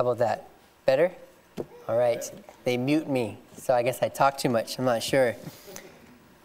[0.00, 0.48] How about that?
[0.86, 1.12] Better?
[1.86, 2.24] All right.
[2.64, 4.78] They mute me, so I guess I talk too much.
[4.78, 5.36] I'm not sure.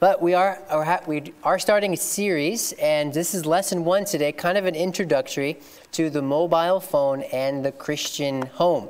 [0.01, 0.60] But we are,
[1.08, 5.57] we are starting a series, and this is lesson one today, kind of an introductory
[5.94, 8.90] to the mobile phone and the Christian home.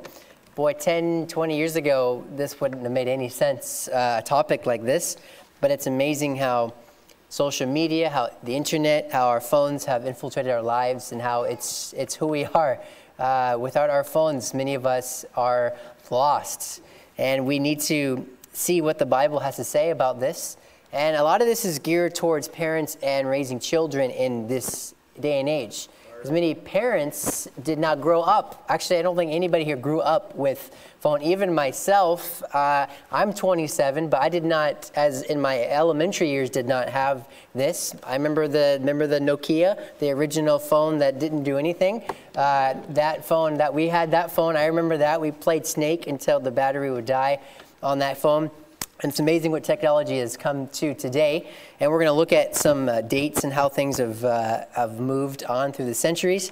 [0.56, 4.82] Boy, 10, 20 years ago, this wouldn't have made any sense, uh, a topic like
[4.82, 5.16] this,
[5.60, 6.74] but it's amazing how
[7.28, 11.92] social media, how the internet, how our phones have infiltrated our lives, and how it's,
[11.96, 12.80] it's who we are.
[13.18, 15.74] Uh, without our phones, many of us are
[16.10, 16.82] lost.
[17.18, 20.56] And we need to see what the Bible has to say about this.
[20.92, 25.40] And a lot of this is geared towards parents and raising children in this day
[25.40, 25.88] and age.
[26.16, 28.64] Because many parents did not grow up.
[28.68, 31.22] Actually, I don't think anybody here grew up with phone.
[31.22, 36.66] Even myself, uh, I'm 27, but I did not, as in my elementary years, did
[36.66, 37.94] not have this.
[38.02, 42.02] I remember the remember the Nokia, the original phone that didn't do anything.
[42.34, 46.40] Uh, that phone that we had, that phone, I remember that we played Snake until
[46.40, 47.40] the battery would die
[47.82, 48.50] on that phone.
[49.02, 51.50] And it's amazing what technology has come to today.
[51.80, 54.98] And we're going to look at some uh, dates and how things have, uh, have
[55.00, 56.50] moved on through the centuries.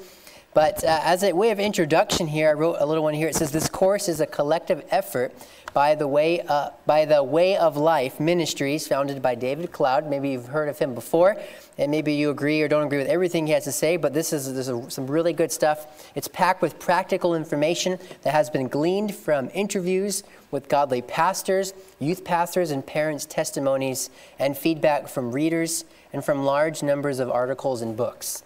[0.52, 3.28] But uh, as a way of introduction here, I wrote a little one here.
[3.28, 5.32] It says this course is a collective effort
[5.74, 10.08] by the way uh, by the Way of Life Ministries, founded by David Cloud.
[10.08, 11.36] Maybe you've heard of him before,
[11.76, 13.96] and maybe you agree or don't agree with everything he has to say.
[13.96, 16.10] But this is this is some really good stuff.
[16.14, 22.24] It's packed with practical information that has been gleaned from interviews with godly pastors, youth
[22.24, 24.08] pastors, and parents' testimonies
[24.38, 28.44] and feedback from readers and from large numbers of articles and books.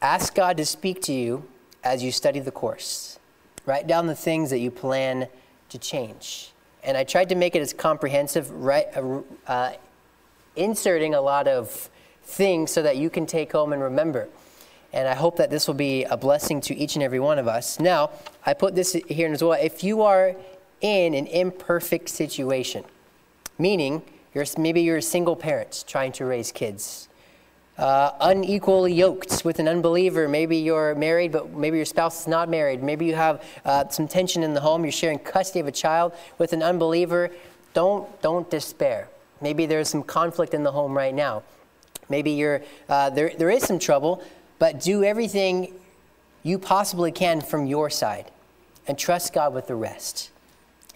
[0.00, 1.44] Ask God to speak to you
[1.82, 3.18] as you study the course.
[3.66, 5.28] Write down the things that you plan
[5.70, 6.52] to change.
[6.82, 9.72] And I tried to make it as comprehensive, right, uh, uh,
[10.56, 11.90] inserting a lot of
[12.22, 14.28] things so that you can take home and remember.
[14.92, 17.46] And I hope that this will be a blessing to each and every one of
[17.46, 17.78] us.
[17.78, 18.10] Now,
[18.44, 19.52] I put this here as well.
[19.52, 20.34] If you are
[20.80, 22.84] in an imperfect situation,
[23.58, 24.02] meaning
[24.34, 27.08] you're, maybe you're a single parent trying to raise kids,
[27.80, 30.28] uh, unequally yoked with an unbeliever.
[30.28, 32.82] Maybe you're married, but maybe your spouse is not married.
[32.82, 34.84] Maybe you have uh, some tension in the home.
[34.84, 37.30] You're sharing custody of a child with an unbeliever.
[37.72, 39.08] Don't, don't despair.
[39.40, 41.42] Maybe there's some conflict in the home right now.
[42.10, 44.22] Maybe you're, uh, there, there is some trouble,
[44.58, 45.72] but do everything
[46.42, 48.30] you possibly can from your side
[48.86, 50.30] and trust God with the rest.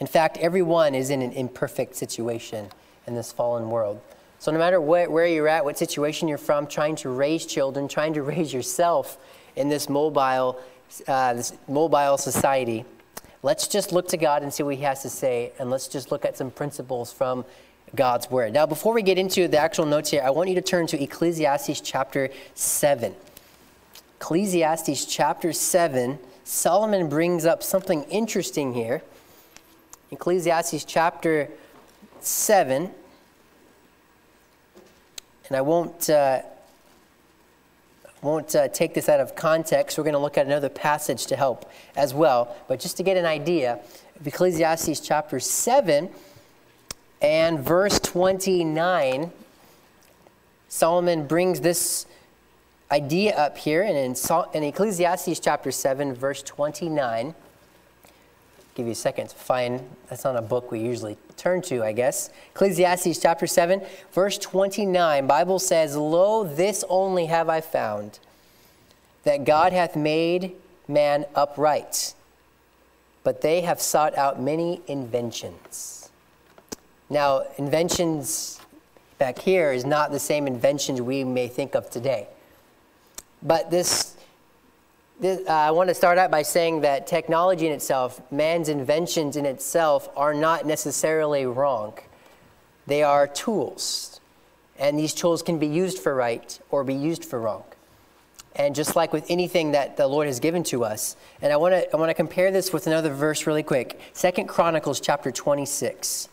[0.01, 2.69] In fact, everyone is in an imperfect situation
[3.07, 4.01] in this fallen world.
[4.45, 7.89] So, no matter what, where you're at, what situation you're from, trying to raise children,
[7.89, 9.17] trying to raise yourself
[9.57, 10.61] in this mobile,
[11.09, 12.85] uh, this mobile society,
[13.43, 16.13] let's just look to God and see what He has to say, and let's just
[16.13, 17.47] look at some principles from
[17.95, 18.53] God's Word.
[18.53, 21.03] Now, before we get into the actual notes here, I want you to turn to
[21.03, 23.15] Ecclesiastes chapter 7.
[24.21, 29.03] Ecclesiastes chapter 7, Solomon brings up something interesting here.
[30.11, 31.49] Ecclesiastes chapter
[32.21, 32.91] 7
[35.49, 36.43] and I won't, uh,
[38.23, 39.99] won't uh, take this out of context.
[39.99, 42.57] We're going to look at another passage to help as well.
[42.69, 43.81] But just to get an idea,
[44.25, 46.09] Ecclesiastes chapter 7
[47.21, 49.33] and verse 29,
[50.69, 52.07] Solomon brings this
[52.91, 53.83] idea up here.
[53.83, 54.17] And in,
[54.55, 57.35] in Ecclesiastes chapter 7, verse 29,
[58.75, 61.93] give you a second to find that's not a book we usually turn to i
[61.93, 62.31] guess.
[62.55, 68.19] Ecclesiastes chapter 7 verse 29 bible says lo this only have i found
[69.25, 70.53] that god hath made
[70.89, 72.15] man upright
[73.25, 76.11] but they have sought out many inventions.
[77.11, 78.61] Now inventions
[79.19, 82.29] back here is not the same inventions we may think of today.
[83.43, 84.14] But this
[85.21, 89.37] this, uh, I want to start out by saying that technology in itself, man's inventions
[89.37, 91.99] in itself, are not necessarily wrong.
[92.87, 94.21] They are tools.
[94.79, 97.65] And these tools can be used for right or be used for wrong.
[98.57, 101.17] And just like with anything that the Lord has given to us.
[101.43, 104.01] And I want to, I want to compare this with another verse really quick.
[104.13, 106.29] Second Chronicles chapter 26.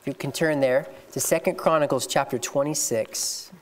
[0.00, 3.52] If you can turn there to Second Chronicles chapter 26.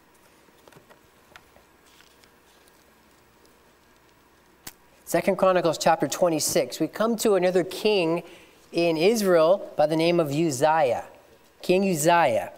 [5.10, 8.22] Second Chronicles chapter 26, we come to another king
[8.70, 11.02] in Israel by the name of Uzziah,
[11.62, 12.52] King Uzziah.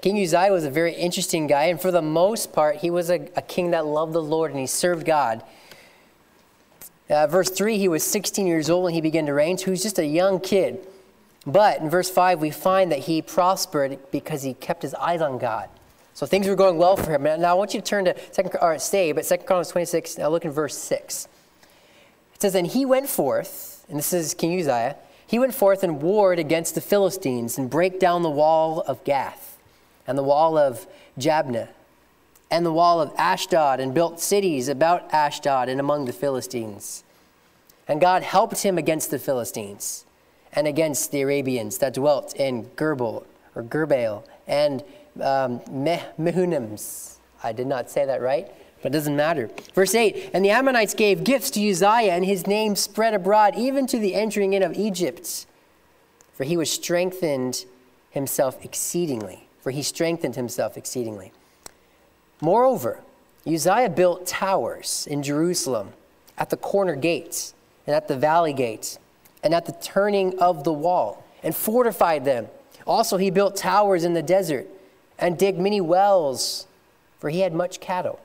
[0.00, 3.28] King Uzziah was a very interesting guy, and for the most part, he was a,
[3.34, 5.42] a king that loved the Lord and he served God.
[7.10, 9.70] Uh, verse 3, he was 16 years old when he began to reign, so he
[9.72, 10.86] was just a young kid.
[11.48, 15.38] But in verse 5, we find that he prospered because he kept his eyes on
[15.38, 15.68] God.
[16.14, 17.24] So things were going well for him.
[17.24, 20.18] Now I want you to turn to second, or stay, but Second Chronicles 26.
[20.18, 21.26] Now look in verse 6.
[22.36, 24.96] It says, And he went forth and this is King Uzziah,
[25.26, 29.58] he went forth and warred against the Philistines and brake down the wall of Gath
[30.06, 30.86] and the wall of
[31.18, 31.68] Jabneh
[32.50, 37.02] and the wall of Ashdod and built cities about Ashdod and among the Philistines.
[37.88, 40.04] And God helped him against the Philistines
[40.52, 43.24] and against the Arabians that dwelt in Gerbal
[43.54, 44.82] or Gerbaal and
[45.20, 47.16] um, Mehunims.
[47.42, 48.52] I did not say that right,
[48.86, 49.50] but it doesn't matter.
[49.74, 53.84] Verse 8 And the Ammonites gave gifts to Uzziah, and his name spread abroad even
[53.88, 55.44] to the entering in of Egypt.
[56.34, 57.64] For he was strengthened
[58.10, 59.48] himself exceedingly.
[59.60, 61.32] For he strengthened himself exceedingly.
[62.40, 63.00] Moreover,
[63.44, 65.92] Uzziah built towers in Jerusalem
[66.38, 67.54] at the corner gates
[67.88, 69.00] and at the valley gates
[69.42, 72.46] and at the turning of the wall and fortified them.
[72.86, 74.68] Also, he built towers in the desert
[75.18, 76.68] and digged many wells,
[77.18, 78.20] for he had much cattle,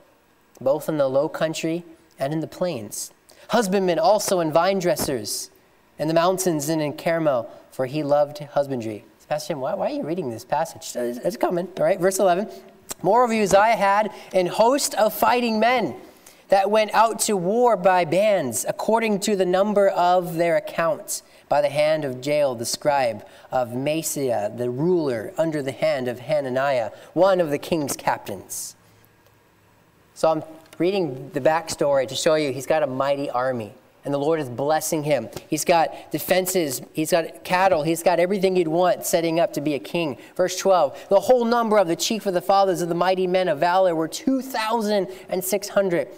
[0.60, 1.84] both in the low country
[2.18, 3.12] and in the plains.
[3.48, 5.50] Husbandmen also and vine dressers
[5.98, 9.04] in the mountains and in Carmel, for he loved husbandry.
[9.28, 10.92] Pastor Jim, why, why are you reading this passage?
[10.94, 11.68] It's coming.
[11.78, 12.48] All right, verse 11.
[13.02, 15.96] Moreover, Uzziah had an host of fighting men
[16.48, 21.62] that went out to war by bands, according to the number of their accounts, by
[21.62, 26.90] the hand of Jael the scribe, of Maaseiah the ruler, under the hand of Hananiah,
[27.14, 28.76] one of the king's captains.
[30.22, 30.42] So I'm
[30.78, 33.74] reading the backstory to show you he's got a mighty army
[34.04, 35.28] and the Lord is blessing him.
[35.48, 39.74] He's got defenses, he's got cattle, he's got everything you'd want setting up to be
[39.74, 40.16] a king.
[40.36, 43.48] Verse 12 The whole number of the chief of the fathers of the mighty men
[43.48, 46.08] of valor were 2,600.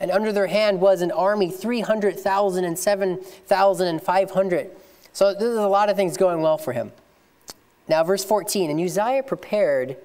[0.00, 4.70] And under their hand was an army 300,000 and 7,500.
[5.12, 6.90] So there's a lot of things going well for him.
[7.86, 9.98] Now, verse 14 And Uzziah prepared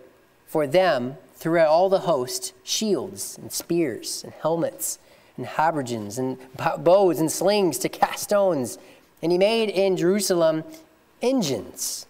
[0.46, 5.00] for them throughout all the host shields and spears and helmets
[5.38, 6.38] and habergeons and
[6.84, 8.78] bows and slings to cast stones.
[9.22, 10.64] And he made in Jerusalem
[11.22, 12.08] engines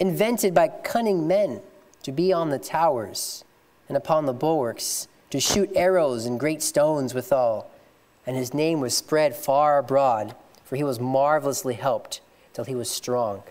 [0.00, 1.60] invented by cunning men
[2.02, 3.44] to be on the towers
[3.88, 7.70] and upon the bulwarks, to shoot arrows and great stones withal.
[8.26, 12.20] And his name was spread far abroad, for he was marvelously helped
[12.52, 13.42] till he was strong.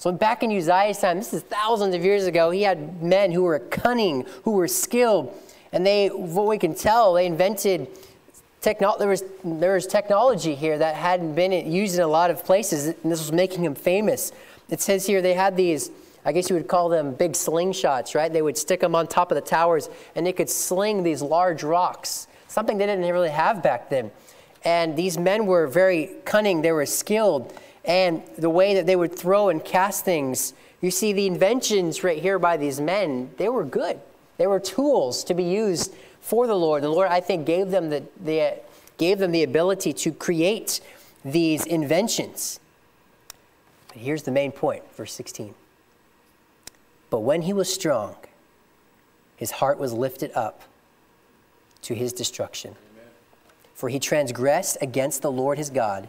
[0.00, 3.42] So back in Uzziah's time, this is thousands of years ago, he had men who
[3.42, 5.30] were cunning, who were skilled,
[5.72, 7.86] and they, what we can tell, they invented
[8.62, 12.46] Techno- there, was, there was technology here that hadn't been used in a lot of
[12.46, 14.32] places, and this was making him famous.
[14.70, 15.90] It says here they had these,
[16.24, 18.32] I guess you would call them big slingshots, right?
[18.32, 21.62] They would stick them on top of the towers, and they could sling these large
[21.62, 24.10] rocks, something they didn't really have back then.
[24.64, 27.52] And these men were very cunning, they were skilled,
[27.90, 32.22] and the way that they would throw and cast things, you see the inventions right
[32.22, 33.98] here by these men, they were good.
[34.36, 36.84] They were tools to be used for the Lord.
[36.84, 38.60] The Lord, I think, gave them the, the,
[38.96, 40.80] gave them the ability to create
[41.24, 42.60] these inventions.
[43.88, 45.52] But here's the main point, verse 16.
[47.10, 48.14] But when he was strong,
[49.34, 50.62] his heart was lifted up
[51.82, 52.76] to his destruction.
[52.92, 53.10] Amen.
[53.74, 56.08] For he transgressed against the Lord his God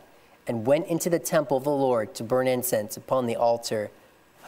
[0.52, 3.90] and went into the temple of the Lord to burn incense upon the altar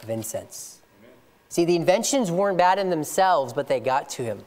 [0.02, 0.82] of incense.
[1.00, 1.16] Amen.
[1.48, 4.40] See, the inventions weren't bad in themselves, but they got to him.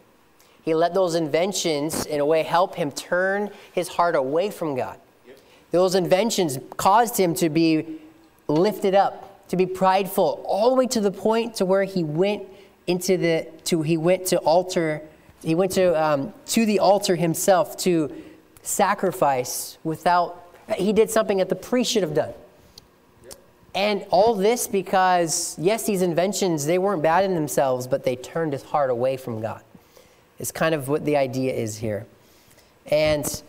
[0.62, 5.00] He let those inventions, in a way, help him turn his heart away from God.
[5.26, 5.38] Yep.
[5.72, 8.02] Those inventions caused him to be
[8.48, 12.44] lifted up, to be prideful, all the way to the point to where he went
[12.86, 15.02] into the to he went to altar,
[15.42, 18.14] he went to um, to the altar himself to
[18.62, 20.44] sacrifice without.
[20.76, 22.34] He did something that the priest should have done.
[23.74, 28.54] And all this because, yes, these inventions, they weren't bad in themselves, but they turned
[28.54, 29.62] his heart away from God
[30.40, 32.08] It's kind of what the idea is here.
[32.88, 33.44] And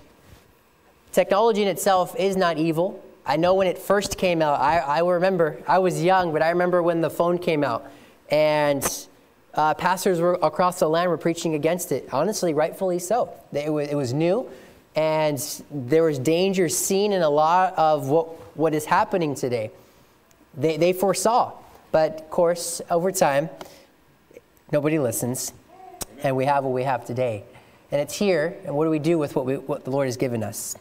[1.13, 3.03] technology in itself is not evil.
[3.25, 6.51] I know when it first came out, I, I remember, I was young, but I
[6.51, 7.91] remember when the phone came out.
[8.31, 9.07] And
[9.55, 12.09] uh, pastors were, across the land were preaching against it.
[12.13, 13.33] Honestly, rightfully so.
[13.53, 14.49] It was, it was new,
[14.99, 18.27] and there was danger seen in a lot of what,
[18.57, 19.71] what is happening today.
[20.57, 21.53] They, they foresaw.
[21.93, 23.49] But of course, over time,
[24.73, 25.53] nobody listens
[26.25, 27.45] and we have what we have today.
[27.93, 30.17] And it's here, and what do we do with what, we, what the Lord has
[30.17, 30.75] given us?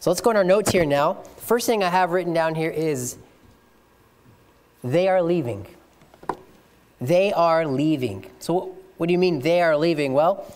[0.00, 1.18] So let's go in our notes here now.
[1.36, 3.18] First thing I have written down here is
[4.82, 5.66] they are leaving.
[7.02, 8.30] They are leaving.
[8.38, 10.14] So, what do you mean they are leaving?
[10.14, 10.50] Well,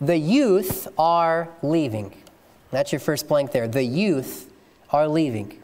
[0.00, 2.14] the youth are leaving.
[2.70, 3.68] That's your first blank there.
[3.68, 4.50] The youth
[4.90, 5.60] are leaving.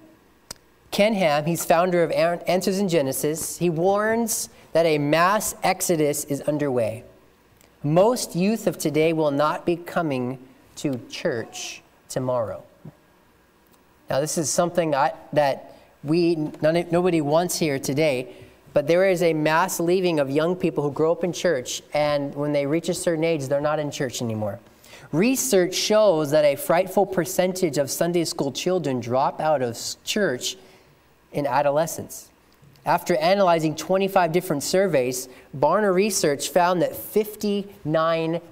[0.90, 6.40] Ken Ham, he's founder of Answers in Genesis, he warns that a mass exodus is
[6.43, 7.05] underway.
[7.83, 10.38] Most youth of today will not be coming
[10.76, 12.62] to church tomorrow.
[14.09, 18.35] Now, this is something I, that we none, nobody wants here today,
[18.76, 22.35] but there is a mass leaving of young people who grow up in church, and
[22.35, 24.59] when they reach a certain age, they're not in church anymore.
[25.12, 30.59] Research shows that a frightful percentage of Sunday school children drop out of church
[31.33, 32.28] in adolescence.
[32.85, 38.42] After analyzing 25 different surveys, Barna Research found that 59%,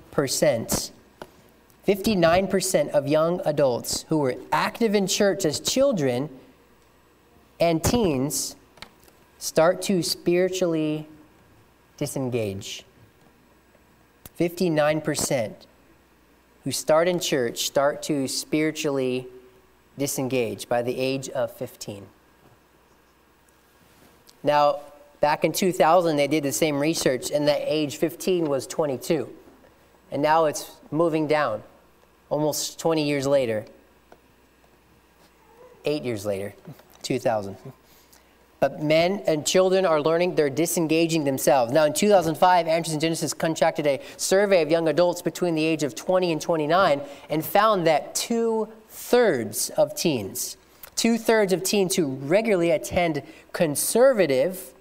[1.87, 6.31] 59% of young adults who were active in church as children
[7.61, 8.57] and teens
[9.45, 11.07] start to spiritually
[11.99, 12.83] disengage.
[14.41, 15.53] 59%
[16.65, 19.27] who start in church start to spiritually
[19.99, 22.07] disengage by the age of 15.
[24.43, 24.81] Now,
[25.21, 29.29] back in 2000, they did the same research, and the age 15 was 22.
[30.11, 31.63] And now it's moving down,
[32.31, 33.67] almost 20 years later.
[35.85, 36.55] Eight years later,
[37.03, 37.59] 2000.
[38.61, 41.73] But men and children are learning, they're disengaging themselves.
[41.73, 45.83] Now, in 2005, Answers in Genesis contracted a survey of young adults between the age
[45.83, 50.57] of 20 and 29 and found that two thirds of teens,
[50.97, 54.73] two thirds of teens who regularly attend conservative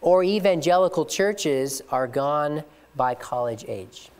[0.00, 2.64] or evangelical churches are gone
[2.96, 4.10] by college age.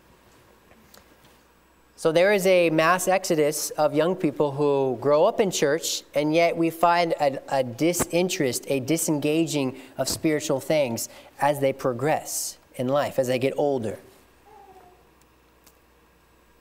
[2.00, 6.32] So there is a mass exodus of young people who grow up in church, and
[6.32, 11.10] yet we find a, a, disinterest, a disengaging of spiritual things
[11.42, 13.98] as they progress in life, as they get older.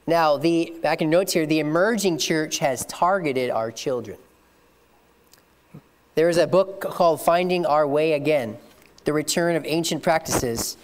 [0.05, 4.17] Now, the back in notes here, the emerging church has targeted our children.
[6.15, 8.57] There is a book called Finding Our Way Again
[9.05, 10.75] The Return of Ancient Practices.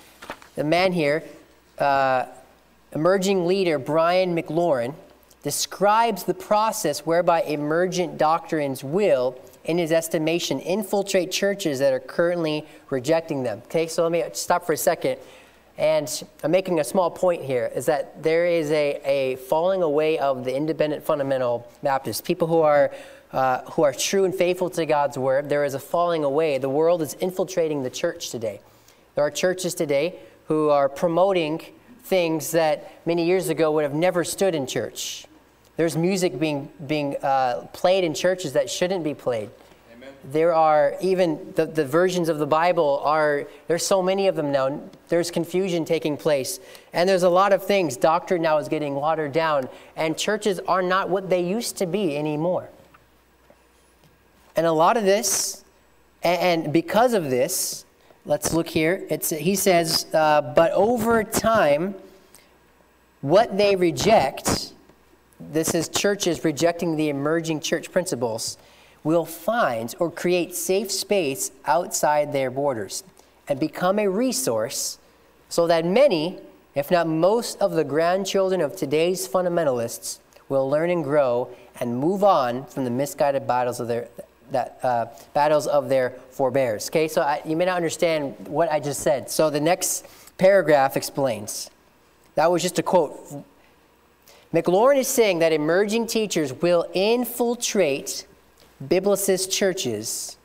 [0.56, 1.26] The man here,
[1.78, 2.28] uh,
[2.96, 4.96] emerging leader Brian McLaren
[5.44, 12.66] describes the process whereby emergent doctrines will, in his estimation, infiltrate churches that are currently
[12.90, 13.62] rejecting them.
[13.66, 15.20] Okay, so let me stop for a second.
[15.78, 16.10] And
[16.42, 20.46] I'm making a small point here is that there is a, a falling away of
[20.46, 22.92] the independent fundamental Baptists, people who are,
[23.34, 25.50] uh, who are true and faithful to God's word.
[25.50, 26.58] There is a falling away.
[26.60, 28.62] The world is infiltrating the church today.
[29.16, 30.16] There are churches today
[30.48, 31.62] who are promoting
[32.06, 35.26] things that many years ago would have never stood in church.
[35.76, 39.50] There's music being, being uh, played in churches that shouldn't be played.
[39.94, 40.10] Amen.
[40.24, 44.52] There are even the, the versions of the Bible are, there's so many of them
[44.52, 44.80] now.
[45.10, 46.60] There's confusion taking place.
[46.94, 47.98] And there's a lot of things.
[47.98, 49.68] Doctrine now is getting watered down.
[49.96, 52.70] And churches are not what they used to be anymore.
[54.56, 55.66] And a lot of this,
[56.24, 57.85] and because of this,
[58.28, 59.06] Let's look here.
[59.10, 61.94] It's, he says, uh, but over time,
[63.22, 64.74] what they reject,
[65.40, 68.58] this is churches rejecting the emerging church principles,
[69.04, 73.04] will find or create safe space outside their borders
[73.48, 74.98] and become a resource
[75.48, 76.40] so that many,
[76.74, 80.18] if not most, of the grandchildren of today's fundamentalists
[80.50, 84.08] will learn and grow and move on from the misguided battles of their,
[84.52, 86.90] that uh, battles of their forebears.
[86.90, 89.30] Okay, so I, you may not understand what I just said.
[89.30, 90.06] So the next
[90.38, 91.70] paragraph explains.
[92.36, 93.44] That was just a quote.
[94.54, 98.26] McLaren is saying that emerging teachers will infiltrate
[98.84, 100.38] biblicist churches.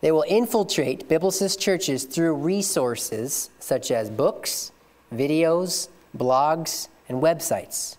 [0.00, 4.72] They will infiltrate biblicist churches through resources such as books,
[5.12, 7.96] videos, blogs, and websites.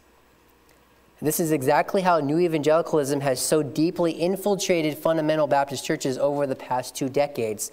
[1.22, 6.56] This is exactly how New Evangelicalism has so deeply infiltrated fundamental Baptist churches over the
[6.56, 7.72] past two decades,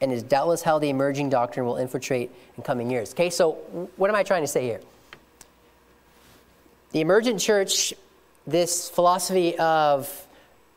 [0.00, 3.12] and is doubtless how the emerging doctrine will infiltrate in coming years.
[3.12, 3.52] Okay, so
[3.96, 4.80] what am I trying to say here?
[6.92, 7.92] The emergent church,
[8.46, 10.26] this philosophy of,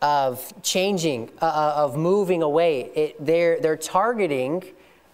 [0.02, 4.64] of changing, uh, uh of moving away, it, they're, they're targeting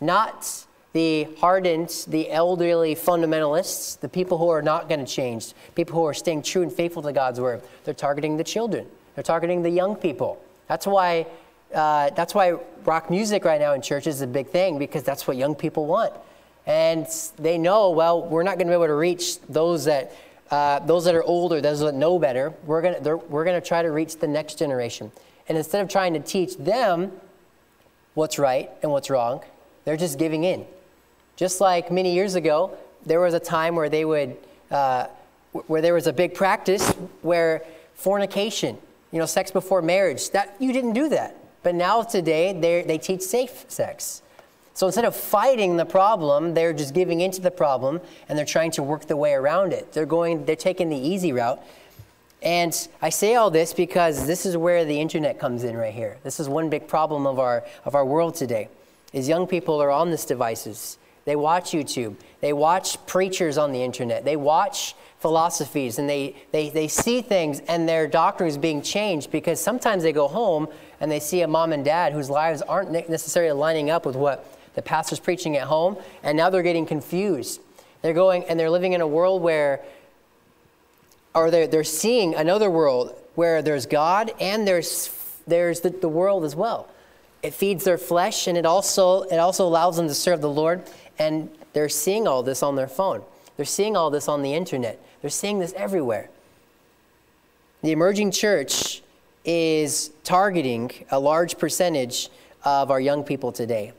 [0.02, 5.94] not the hardened, the elderly fundamentalists, the people who are not going to change, people
[5.94, 7.62] who are staying true and faithful to God's word.
[7.84, 8.88] They're targeting the children.
[9.14, 10.42] They're targeting the young people.
[10.70, 11.28] That's why,
[11.74, 12.54] uh, that's why
[12.86, 15.86] rock music right now in churches is a big thing because that's what young people
[15.86, 16.14] want.
[16.66, 20.14] And they know, well, we're not going to be able to reach those that,
[20.50, 22.54] uh, those that are older, those that know better.
[22.66, 25.12] We're going to, we're going to try to reach the next generation.
[25.50, 27.12] And instead of trying to teach them
[28.14, 29.44] what's right and what's wrong,
[29.84, 30.66] they're just giving in.
[31.36, 34.38] Just like many years ago, there was a time where they would,
[34.72, 35.08] uh,
[35.68, 37.64] where there was a big practice where
[37.94, 38.78] fornication,
[39.12, 41.36] you know, sex before marriage, that you didn't do that.
[41.64, 42.54] But now today,
[42.86, 44.22] they teach safe sex.
[44.76, 48.72] So instead of fighting the problem, they're just giving into the problem and they're trying
[48.72, 49.94] to work the way around it.
[49.94, 51.62] They're going, they're taking the easy route.
[52.42, 56.18] And I say all this because this is where the internet comes in right here.
[56.24, 58.68] This is one big problem of our, of our world today,
[59.14, 60.98] is young people are on these devices.
[61.26, 62.16] They watch YouTube.
[62.40, 64.24] They watch preachers on the internet.
[64.24, 69.32] They watch philosophies and they, they, they see things and their doctrine is being changed
[69.32, 70.68] because sometimes they go home
[71.00, 74.46] and they see a mom and dad whose lives aren't necessarily lining up with what
[74.76, 77.62] the pastor's preaching at home, and now they're getting confused.
[78.02, 79.82] They're going and they're living in a world where,
[81.34, 85.10] or they're, they're seeing another world where there's God and there's,
[85.48, 86.90] there's the, the world as well.
[87.42, 90.84] It feeds their flesh and it also, it also allows them to serve the Lord,
[91.18, 93.24] and they're seeing all this on their phone.
[93.58, 95.00] They're seeing all this on the internet.
[95.22, 96.30] They're seeing this everywhere.
[97.82, 99.02] The emerging church
[99.44, 102.30] is targeting a large percentage
[102.64, 103.94] of our young people today.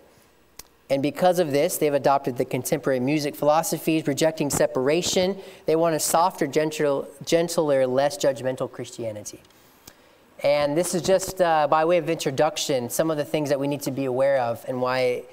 [0.88, 5.36] And because of this, they've adopted the contemporary music philosophies, rejecting separation.
[5.66, 9.40] They want a softer, gentle, gentler, less judgmental Christianity.
[10.44, 13.66] And this is just uh, by way of introduction, some of the things that we
[13.66, 15.24] need to be aware of and why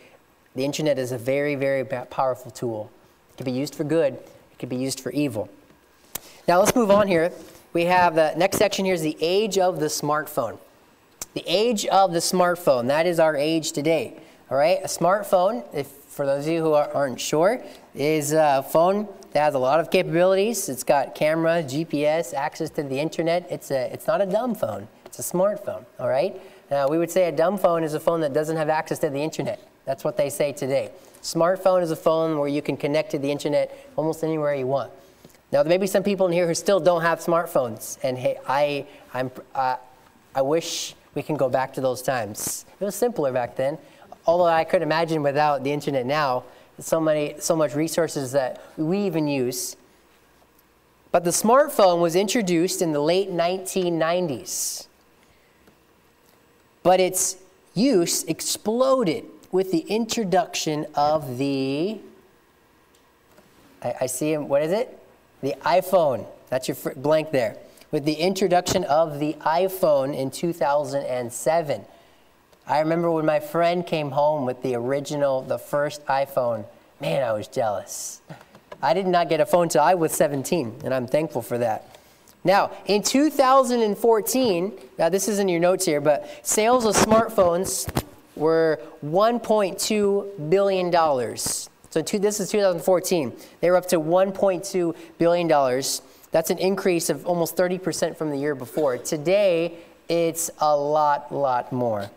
[0.55, 2.91] the internet is a very, very powerful tool.
[3.31, 5.49] It can be used for good, it can be used for evil.
[6.47, 7.31] Now let's move on here.
[7.73, 10.59] We have the next section here is the age of the smartphone.
[11.33, 14.21] The age of the smartphone, that is our age today.
[14.51, 17.63] All right, a smartphone, if for those of you who aren't sure,
[17.95, 20.69] is a phone that has a lot of capabilities.
[20.69, 23.47] It's got camera, GPS, access to the internet.
[23.49, 26.39] It's, a, it's not a dumb phone, it's a smartphone, all right?
[26.69, 29.09] Now, we would say a dumb phone is a phone that doesn't have access to
[29.09, 29.67] the internet.
[29.85, 30.91] That's what they say today.
[31.21, 34.91] Smartphone is a phone where you can connect to the internet almost anywhere you want.
[35.51, 38.39] Now, there may be some people in here who still don't have smartphones, and hey,
[38.47, 39.77] I, I'm, uh,
[40.33, 42.65] I wish we can go back to those times.
[42.79, 43.77] It was simpler back then
[44.25, 46.43] although I could imagine without the internet now,
[46.79, 49.75] so many, so much resources that we even use.
[51.11, 54.87] But the smartphone was introduced in the late 1990s.
[56.81, 57.37] But its
[57.75, 61.99] use exploded with the introduction of the,
[63.83, 64.99] I, I see him, what is it?
[65.41, 66.25] The iPhone.
[66.49, 67.57] That's your blank there.
[67.91, 71.85] With the introduction of the iPhone in 2007.
[72.65, 76.65] I remember when my friend came home with the original, the first iPhone.
[76.99, 78.21] Man, I was jealous.
[78.81, 81.99] I did not get a phone till I was 17, and I'm thankful for that.
[82.43, 87.87] Now, in 2014, now this is in your notes here, but sales of smartphones
[88.35, 91.37] were $1.2 billion.
[91.89, 93.33] So two, this is 2014.
[93.61, 95.47] They were up to $1.2 billion.
[96.31, 98.97] That's an increase of almost 30% from the year before.
[98.97, 99.77] Today,
[100.09, 102.09] it's a lot, lot more.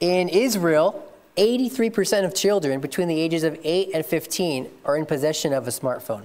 [0.00, 5.52] In Israel, 83% of children between the ages of 8 and 15 are in possession
[5.52, 6.24] of a smartphone.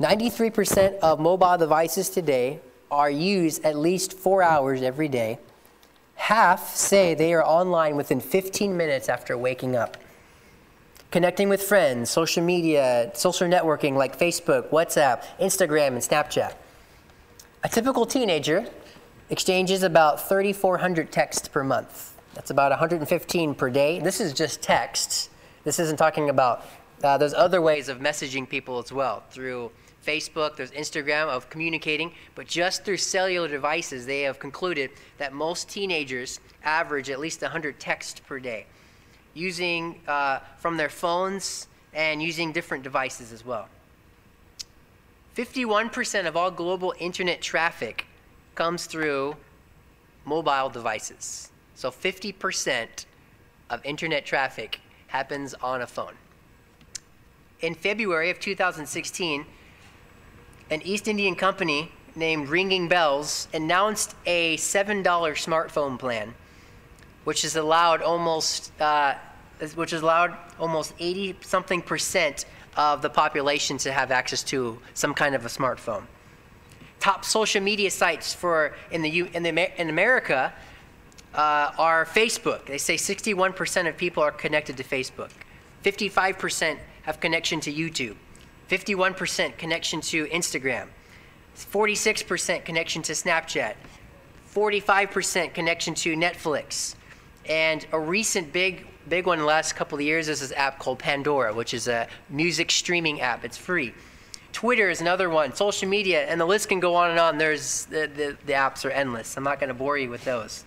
[0.00, 5.38] 93% of mobile devices today are used at least four hours every day.
[6.18, 9.96] Half say they are online within 15 minutes after waking up.
[11.10, 16.54] Connecting with friends, social media, social networking like Facebook, WhatsApp, Instagram, and Snapchat.
[17.64, 18.68] A typical teenager
[19.30, 22.14] exchanges about 3,400 texts per month.
[22.34, 24.00] That's about 115 per day.
[24.00, 25.30] This is just texts.
[25.64, 26.66] This isn't talking about,
[27.02, 29.70] uh, there's other ways of messaging people as well through
[30.08, 35.68] Facebook, there's Instagram of communicating, but just through cellular devices, they have concluded that most
[35.68, 38.64] teenagers average at least 100 texts per day
[39.34, 43.68] using uh, from their phones and using different devices as well.
[45.36, 48.06] 51% of all global internet traffic
[48.54, 49.36] comes through
[50.24, 51.50] mobile devices.
[51.74, 53.04] So 50%
[53.68, 56.14] of internet traffic happens on a phone.
[57.60, 59.44] In February of 2016,
[60.70, 66.34] an East Indian company named Ringing Bells announced a $7 smartphone plan,
[67.24, 69.14] which has allowed almost uh,
[69.74, 72.44] which has allowed almost 80 something percent
[72.76, 76.04] of the population to have access to some kind of a smartphone.
[77.00, 80.52] Top social media sites for in the in the in America
[81.34, 82.66] uh, are Facebook.
[82.66, 85.30] They say 61% of people are connected to Facebook.
[85.84, 88.16] 55% have connection to YouTube.
[88.68, 90.88] 51% connection to Instagram.
[91.56, 93.74] 46% connection to Snapchat.
[94.54, 96.94] 45% connection to Netflix.
[97.46, 100.78] And a recent big big one in the last couple of years is this app
[100.78, 103.44] called Pandora, which is a music streaming app.
[103.44, 103.94] It's free.
[104.52, 107.38] Twitter is another one, social media, and the list can go on and on.
[107.38, 109.36] There's the, the, the apps are endless.
[109.36, 110.64] I'm not going to bore you with those.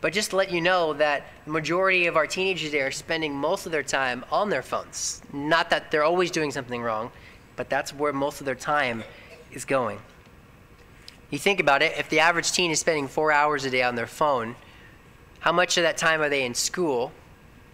[0.00, 3.66] But just to let you know that the majority of our teenagers are spending most
[3.66, 5.22] of their time on their phones.
[5.32, 7.10] Not that they're always doing something wrong,
[7.56, 9.02] but that's where most of their time
[9.50, 9.98] is going.
[11.30, 13.96] You think about it, if the average teen is spending four hours a day on
[13.96, 14.54] their phone,
[15.40, 17.12] how much of that time are they in school?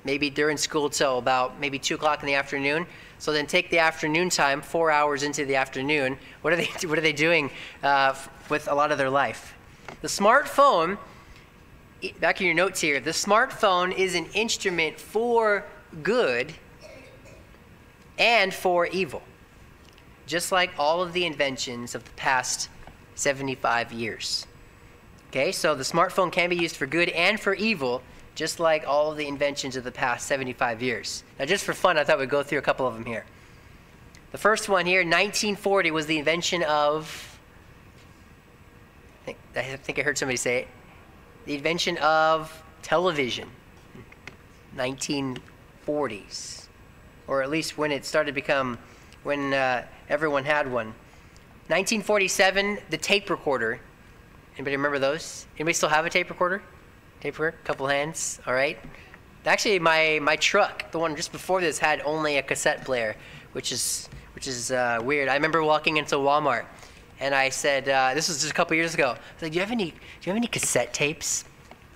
[0.04, 2.86] Maybe they're in school till about maybe 2 o'clock in the afternoon.
[3.18, 6.18] So then take the afternoon time, four hours into the afternoon.
[6.42, 7.50] What are they, what are they doing
[7.82, 8.14] uh,
[8.48, 9.54] with a lot of their life?
[10.00, 10.98] The smartphone,
[12.12, 15.64] back in your notes here, the smartphone is an instrument for
[16.02, 16.52] good
[18.18, 19.22] and for evil,
[20.26, 22.68] just like all of the inventions of the past
[23.14, 24.46] 75 years.
[25.30, 28.02] Okay, so the smartphone can be used for good and for evil,
[28.34, 31.24] just like all of the inventions of the past 75 years.
[31.38, 33.24] Now, just for fun, I thought we'd go through a couple of them here.
[34.32, 37.38] The first one here, 1940, was the invention of,
[39.22, 40.68] I think I, think I heard somebody say it,
[41.46, 43.48] the invention of television.
[44.76, 46.66] 1940s,
[47.26, 48.78] or at least when it started to become,
[49.22, 50.88] when uh, everyone had one.
[51.68, 53.80] 1947, the tape recorder.
[54.56, 55.46] Anybody remember those?
[55.56, 56.62] Anybody still have a tape recorder?
[57.20, 57.56] Tape recorder?
[57.64, 58.40] Couple hands.
[58.46, 58.78] All right.
[59.46, 63.14] Actually, my my truck, the one just before this, had only a cassette player,
[63.52, 65.28] which is which is uh, weird.
[65.28, 66.64] I remember walking into Walmart,
[67.20, 69.10] and I said, uh, this was just a couple years ago.
[69.10, 71.44] I like, do you have any do you have any cassette tapes?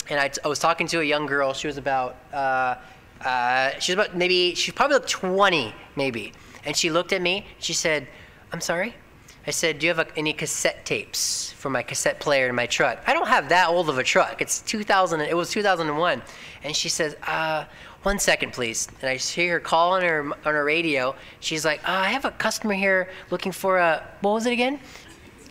[0.09, 1.53] And I, I was talking to a young girl.
[1.53, 2.77] She was about uh,
[3.25, 6.33] uh, she was about maybe she's probably like 20 maybe,
[6.65, 7.47] and she looked at me.
[7.59, 8.07] She said,
[8.53, 8.95] "I'm sorry."
[9.47, 12.67] I said, "Do you have a, any cassette tapes for my cassette player in my
[12.67, 14.41] truck?" I don't have that old of a truck.
[14.41, 15.21] It's 2000.
[15.21, 16.23] It was 2001,
[16.63, 17.65] and she says, uh,
[18.03, 21.17] "One please." And I hear her call on her on her radio.
[21.41, 24.81] She's like, uh, "I have a customer here looking for a what was it again?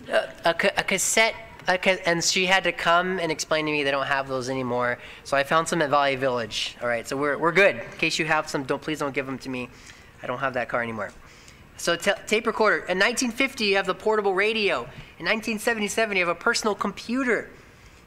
[0.10, 1.36] A, a, cassette."
[1.68, 5.00] and she had to come and explain to me they don't have those anymore.
[5.26, 6.78] So I found some at Valley Village.
[6.82, 7.76] All right, so we're, we're good.
[7.76, 9.70] In case you have some, don't please don't give them to me.
[10.24, 11.12] I don't have that car anymore.
[11.78, 12.78] So tape recorder.
[12.78, 14.78] In 1950, you have the portable radio.
[15.20, 17.50] In 1977, you have a personal computer.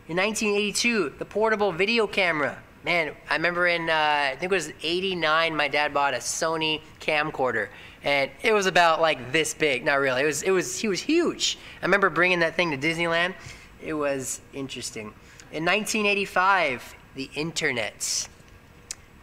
[0.09, 2.59] In 1982, the portable video camera.
[2.85, 3.93] Man, I remember in uh,
[4.33, 7.69] I think it was '89, my dad bought a Sony camcorder,
[8.03, 9.85] and it was about like this big.
[9.85, 10.23] Not really.
[10.23, 11.59] It was it was he was huge.
[11.83, 13.35] I remember bringing that thing to Disneyland.
[13.83, 15.13] It was interesting.
[15.53, 18.29] In 1985, the internet.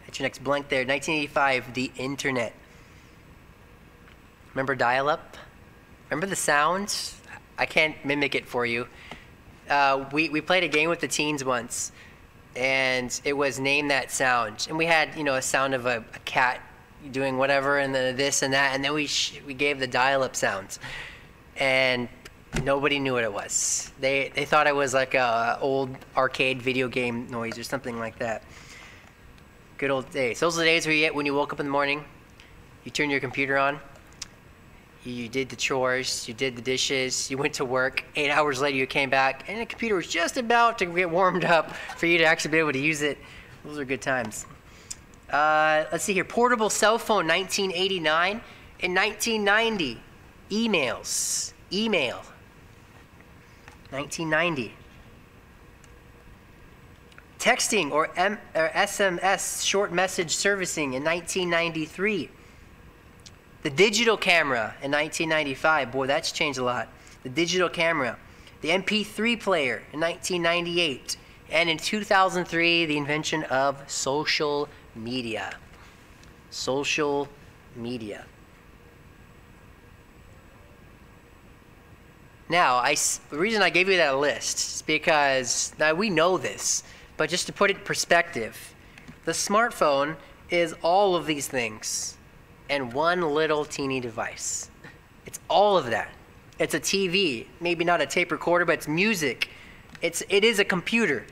[0.06, 0.80] That's your next blank there.
[0.80, 2.52] 1985, the internet.
[4.54, 5.36] Remember dial up?
[6.10, 7.20] Remember the sounds?
[7.58, 8.86] I can't mimic it for you.
[9.68, 11.92] Uh, we, we played a game with the teens once,
[12.56, 14.66] and it was name that sound.
[14.68, 16.60] And we had, you know, a sound of a, a cat
[17.10, 20.22] doing whatever, and then this and that, and then we, sh- we gave the dial
[20.22, 20.78] up sounds.
[21.56, 22.08] And
[22.62, 23.92] nobody knew what it was.
[24.00, 28.18] They, they thought it was like a old arcade video game noise or something like
[28.18, 28.42] that.
[29.76, 30.40] Good old days.
[30.40, 32.04] Those are the days where you when you woke up in the morning,
[32.84, 33.78] you turned your computer on,
[35.04, 38.02] you did the chores, you did the dishes, you went to work.
[38.16, 41.44] Eight hours later, you came back, and the computer was just about to get warmed
[41.44, 43.18] up for you to actually be able to use it.
[43.64, 44.46] Those are good times.
[45.30, 46.24] Uh, let's see here.
[46.24, 48.40] Portable cell phone, 1989.
[48.80, 50.00] In 1990,
[50.50, 51.52] emails.
[51.72, 52.22] Email.
[53.90, 54.74] 1990.
[57.38, 62.30] Texting or, M- or SMS, short message servicing, in 1993.
[63.62, 66.88] The digital camera in 1995, boy, that's changed a lot.
[67.22, 68.18] The digital camera.
[68.60, 71.16] The MP3 player in 1998.
[71.50, 75.54] And in 2003, the invention of social media.
[76.50, 77.28] Social
[77.76, 78.24] media.
[82.48, 82.96] Now, I,
[83.30, 86.82] the reason I gave you that list is because now we know this,
[87.18, 88.74] but just to put it in perspective,
[89.26, 90.16] the smartphone
[90.48, 92.16] is all of these things
[92.70, 94.70] and one little teeny device.
[95.26, 96.10] It's all of that.
[96.58, 99.50] It's a TV, maybe not a tape recorder, but it's music.
[100.00, 101.26] It's, it is a computer.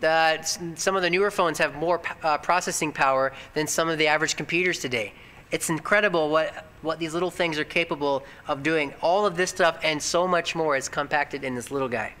[0.00, 0.42] The,
[0.76, 4.36] some of the newer phones have more uh, processing power than some of the average
[4.36, 5.12] computers today.
[5.50, 8.92] It's incredible what, what these little things are capable of doing.
[9.00, 12.14] All of this stuff and so much more is compacted in this little guy.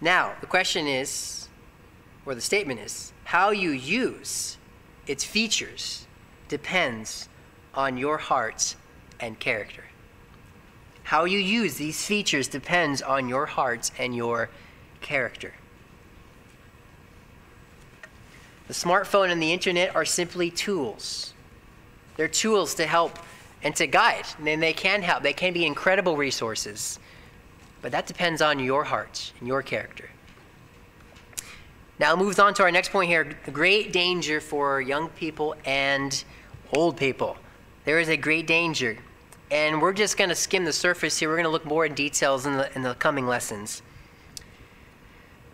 [0.00, 1.48] Now, the question is,
[2.26, 4.58] or the statement is, how you use
[5.06, 6.06] its features
[6.48, 7.28] depends
[7.74, 8.76] on your heart
[9.20, 9.84] and character.
[11.04, 14.50] How you use these features depends on your heart and your
[15.00, 15.54] character.
[18.70, 21.34] The smartphone and the internet are simply tools.
[22.16, 23.18] They're tools to help
[23.64, 25.24] and to guide, and they can help.
[25.24, 27.00] They can be incredible resources.
[27.82, 30.08] But that depends on your heart and your character.
[31.98, 35.56] Now, it moves on to our next point here the great danger for young people
[35.64, 36.22] and
[36.72, 37.38] old people.
[37.84, 38.98] There is a great danger.
[39.50, 41.28] And we're just going to skim the surface here.
[41.28, 43.82] We're going to look more in details in the, in the coming lessons.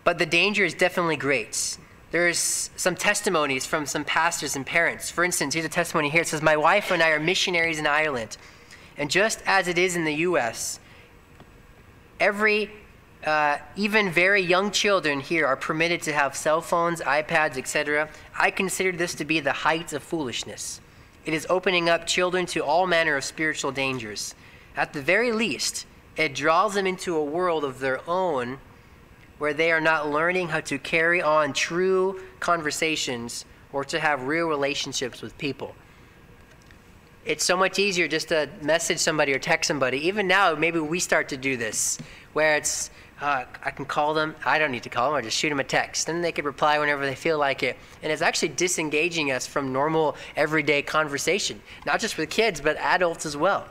[0.03, 1.79] But the danger is definitely great.
[2.11, 5.09] There's some testimonies from some pastors and parents.
[5.11, 6.21] For instance, here's a testimony here.
[6.21, 8.37] It says, My wife and I are missionaries in Ireland.
[8.97, 10.79] And just as it is in the U.S.,
[12.19, 12.71] every,
[13.25, 18.09] uh, even very young children here are permitted to have cell phones, iPads, etc.
[18.37, 20.79] I consider this to be the height of foolishness.
[21.25, 24.33] It is opening up children to all manner of spiritual dangers.
[24.77, 28.59] At the very least, it draws them into a world of their own
[29.37, 34.47] where they are not learning how to carry on true conversations or to have real
[34.47, 35.75] relationships with people.
[37.25, 40.07] It's so much easier just to message somebody or text somebody.
[40.07, 41.97] Even now, maybe we start to do this,
[42.31, 45.37] where it's, uh, I can call them, I don't need to call them, I just
[45.37, 46.07] shoot them a text.
[46.07, 47.75] And they can reply whenever they feel like it.
[48.01, 53.25] And it's actually disengaging us from normal, everyday conversation, not just with kids, but adults
[53.25, 53.67] as well.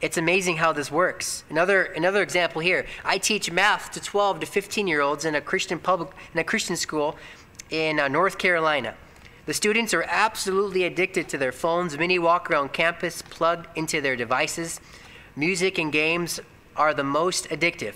[0.00, 1.44] It's amazing how this works.
[1.50, 2.86] Another, another example here.
[3.04, 6.44] I teach math to 12 to 15 year olds in a Christian public in a
[6.44, 7.16] Christian school
[7.68, 8.94] in uh, North Carolina.
[9.44, 11.98] The students are absolutely addicted to their phones.
[11.98, 14.80] Many walk around campus plugged into their devices.
[15.36, 16.40] Music and games
[16.76, 17.94] are the most addictive.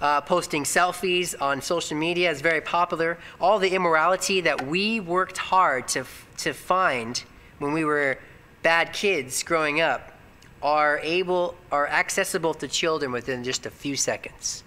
[0.00, 3.18] Uh, posting selfies on social media is very popular.
[3.40, 6.04] All the immorality that we worked hard to,
[6.38, 7.22] to find
[7.58, 8.18] when we were
[8.62, 10.17] bad kids growing up
[10.62, 14.64] are able are accessible to children within just a few seconds.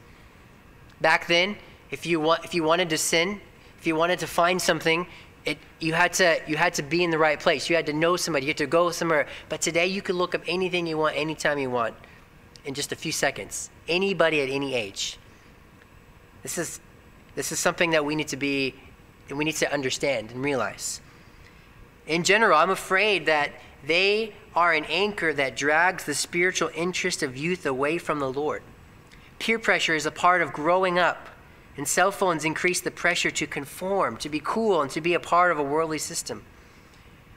[1.01, 1.57] Back then,
[1.89, 3.41] if you want if you wanted to sin,
[3.79, 5.07] if you wanted to find something,
[5.45, 7.69] it, you had to you had to be in the right place.
[7.69, 8.45] You had to know somebody.
[8.45, 9.27] You had to go somewhere.
[9.49, 11.95] But today, you can look up anything you want, anytime you want,
[12.65, 13.69] in just a few seconds.
[13.87, 15.17] Anybody at any age.
[16.43, 16.79] This is
[17.35, 18.75] this is something that we need to be
[19.29, 21.01] we need to understand and realize.
[22.07, 23.51] In general, I'm afraid that
[23.85, 28.61] they are an anchor that drags the spiritual interest of youth away from the Lord.
[29.39, 31.29] Peer pressure is a part of growing up,
[31.77, 35.19] and cell phones increase the pressure to conform, to be cool, and to be a
[35.19, 36.43] part of a worldly system.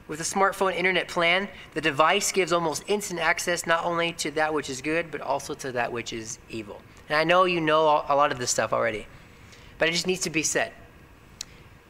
[0.07, 4.53] With a smartphone internet plan, the device gives almost instant access not only to that
[4.53, 6.81] which is good, but also to that which is evil.
[7.09, 9.07] And I know you know a lot of this stuff already,
[9.79, 10.73] but it just needs to be said.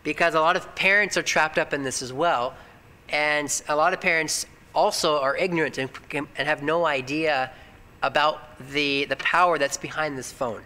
[0.04, 2.56] Because a lot of parents are trapped up in this as well,
[3.10, 7.52] and a lot of parents also are ignorant and, and have no idea
[8.02, 10.62] about the, the power that's behind this phone.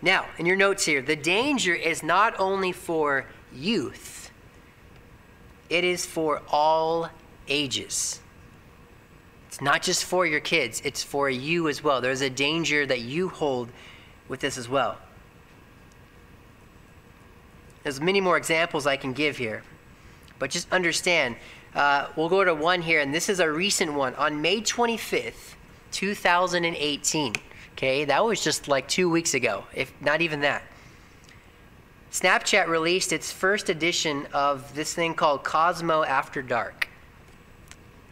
[0.00, 4.30] Now, in your notes here, the danger is not only for youth,
[5.68, 7.10] it is for all
[7.48, 8.20] ages.
[9.48, 12.00] It's not just for your kids, it's for you as well.
[12.00, 13.70] There's a danger that you hold
[14.28, 14.98] with this as well.
[17.82, 19.64] There's many more examples I can give here,
[20.38, 21.36] but just understand
[21.74, 24.14] uh, we'll go to one here, and this is a recent one.
[24.16, 25.54] On May 25th,
[25.92, 27.34] 2018,
[27.72, 30.62] okay, that was just like two weeks ago, if not even that.
[32.10, 36.88] Snapchat released its first edition of this thing called Cosmo After Dark.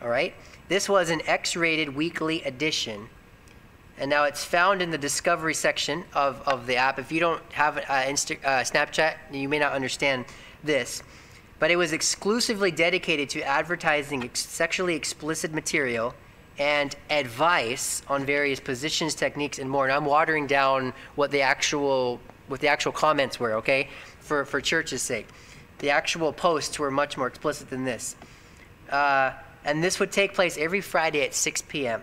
[0.02, 0.34] All right?
[0.68, 3.08] This was an X rated weekly edition.
[3.98, 6.98] And now it's found in the discovery section of, of the app.
[6.98, 10.26] If you don't have uh, Insta- uh, Snapchat, you may not understand
[10.62, 11.02] this
[11.58, 16.14] but it was exclusively dedicated to advertising ex- sexually explicit material
[16.58, 19.84] and advice on various positions, techniques, and more.
[19.84, 23.88] And I'm watering down what the actual what the actual comments were, okay,
[24.20, 25.28] for for church's sake.
[25.78, 28.16] The actual posts were much more explicit than this,
[28.90, 29.32] uh,
[29.64, 32.02] and this would take place every Friday at 6 p.m.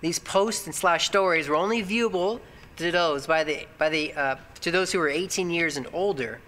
[0.00, 2.40] These posts and slash stories were only viewable
[2.76, 6.40] to those by the by the uh, to those who were 18 years and older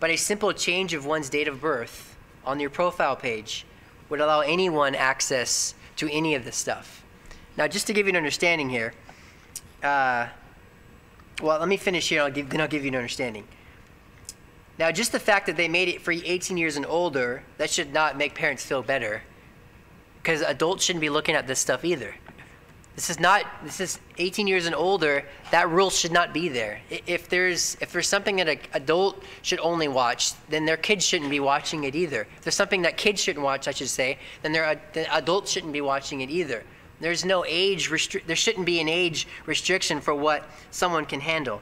[0.00, 3.64] but a simple change of one's date of birth on your profile page
[4.08, 7.04] would allow anyone access to any of this stuff.
[7.56, 8.92] Now, just to give you an understanding here,
[9.82, 10.28] uh,
[11.42, 13.46] well, let me finish here, I'll give, then I'll give you an understanding.
[14.78, 17.92] Now, just the fact that they made it for 18 years and older, that should
[17.92, 19.22] not make parents feel better.
[20.22, 22.14] Because adults shouldn't be looking at this stuff either.
[22.96, 23.44] This is not.
[23.62, 25.22] This is 18 years and older.
[25.50, 26.80] That rule should not be there.
[26.88, 31.30] If there's if there's something that an adult should only watch, then their kids shouldn't
[31.30, 32.26] be watching it either.
[32.38, 35.74] If there's something that kids shouldn't watch, I should say, then their the adults shouldn't
[35.74, 36.64] be watching it either.
[36.98, 41.60] There's no age restri- There shouldn't be an age restriction for what someone can handle.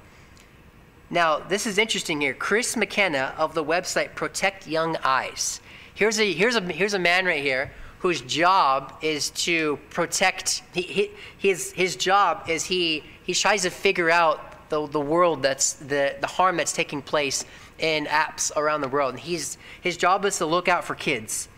[1.10, 2.34] Now, this is interesting here.
[2.34, 5.60] Chris McKenna of the website Protect Young Eyes.
[5.94, 7.72] Here's a here's a here's a man right here
[8.04, 13.70] whose job is to protect he, he, his his job is he he tries to
[13.70, 17.46] figure out the, the world that's the, the harm that's taking place
[17.78, 21.48] in apps around the world and he's his job is to look out for kids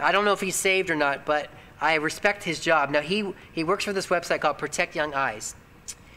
[0.00, 1.48] i don't know if he's saved or not but
[1.80, 2.90] I respect his job.
[2.90, 5.54] Now, he, he works for this website called Protect Young Eyes.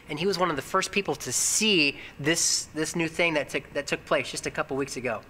[0.08, 3.48] And he was one of the first people to see this, this new thing that
[3.48, 5.20] took, that took place just a couple weeks ago.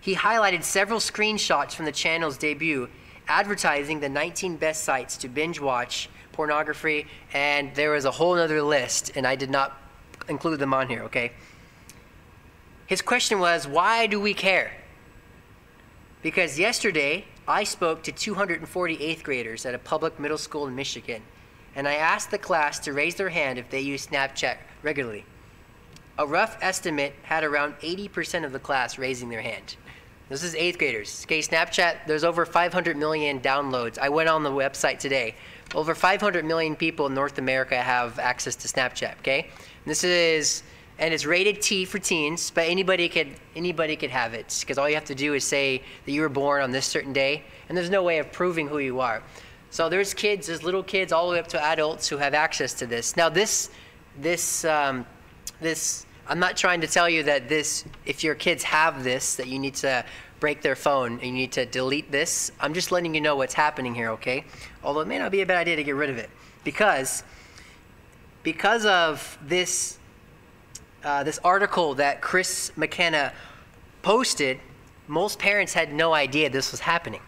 [0.00, 2.88] He highlighted several screenshots from the channel's debut
[3.28, 8.62] advertising the 19 best sites to binge watch pornography, and there was a whole other
[8.62, 9.80] list, and I did not
[10.28, 11.32] include them on here, okay?
[12.86, 14.72] His question was, why do we care?
[16.22, 21.22] Because yesterday, I spoke to 240 eighth graders at a public middle school in Michigan,
[21.76, 25.24] and I asked the class to raise their hand if they use Snapchat regularly.
[26.18, 29.76] A rough estimate had around 80% of the class raising their hand.
[30.30, 31.24] This is eighth graders.
[31.26, 33.98] Okay, Snapchat, there's over 500 million downloads.
[33.98, 35.34] I went on the website today.
[35.74, 39.50] Over 500 million people in North America have access to Snapchat, okay?
[39.84, 40.62] This is,
[40.98, 44.88] and it's rated T for teens, but anybody could, anybody could have it because all
[44.88, 47.76] you have to do is say that you were born on this certain day, and
[47.76, 49.22] there's no way of proving who you are.
[49.68, 52.72] So there's kids, there's little kids all the way up to adults who have access
[52.74, 53.14] to this.
[53.14, 53.68] Now this,
[54.18, 55.04] this, um,
[55.60, 59.46] this I'm not trying to tell you that this, if your kids have this, that
[59.46, 60.04] you need to
[60.40, 62.50] break their phone and you need to delete this.
[62.58, 64.44] I'm just letting you know what's happening here, okay?
[64.82, 66.30] Although it may not be a bad idea to get rid of it.
[66.64, 67.22] Because,
[68.42, 69.98] because of this,
[71.02, 73.32] uh, this article that Chris McKenna
[74.02, 74.60] posted,
[75.08, 77.20] most parents had no idea this was happening.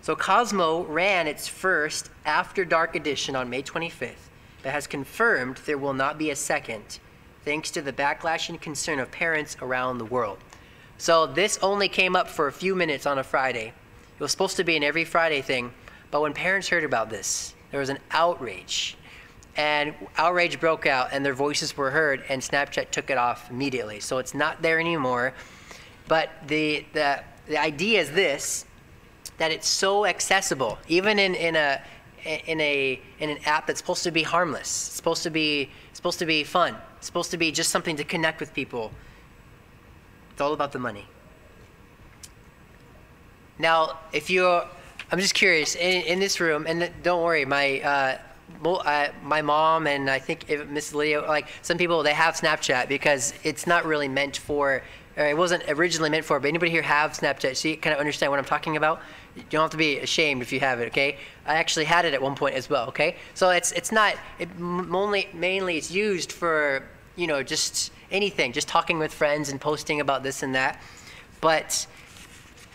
[0.00, 4.30] So Cosmo ran its first After Dark edition on May 25th,
[4.62, 7.00] but has confirmed there will not be a second
[7.48, 10.36] thanks to the backlash and concern of parents around the world.
[10.98, 13.68] So this only came up for a few minutes on a Friday.
[13.68, 15.72] It was supposed to be an every Friday thing,
[16.10, 18.98] but when parents heard about this, there was an outrage.
[19.56, 23.98] And outrage broke out, and their voices were heard, and Snapchat took it off immediately.
[24.00, 25.32] So it's not there anymore.
[26.06, 28.66] But the, the, the idea is this
[29.38, 31.80] that it's so accessible, even in, in, a,
[32.26, 36.26] in, a, in an app that's supposed to be harmless, supposed to be, supposed to
[36.26, 36.76] be fun.
[36.98, 38.92] It's supposed to be just something to connect with people.
[40.32, 41.06] It's all about the money.
[43.58, 44.64] Now, if you're,
[45.10, 48.18] I'm just curious, in, in this room, and don't worry, my, uh,
[48.64, 50.94] uh, my mom and I think Mrs.
[50.94, 54.82] Leo, like some people, they have Snapchat because it's not really meant for, or
[55.24, 57.56] it wasn't originally meant for, but anybody here have Snapchat?
[57.56, 59.00] See, kind of understand what I'm talking about?
[59.34, 61.18] You don't have to be ashamed if you have it, okay?
[61.44, 63.16] I actually had it at one point as well, okay?
[63.34, 66.84] So it's it's not it only mainly it's used for
[67.16, 70.80] you know just anything, just talking with friends and posting about this and that.
[71.40, 71.86] But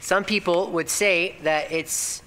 [0.01, 2.21] some people would say that it's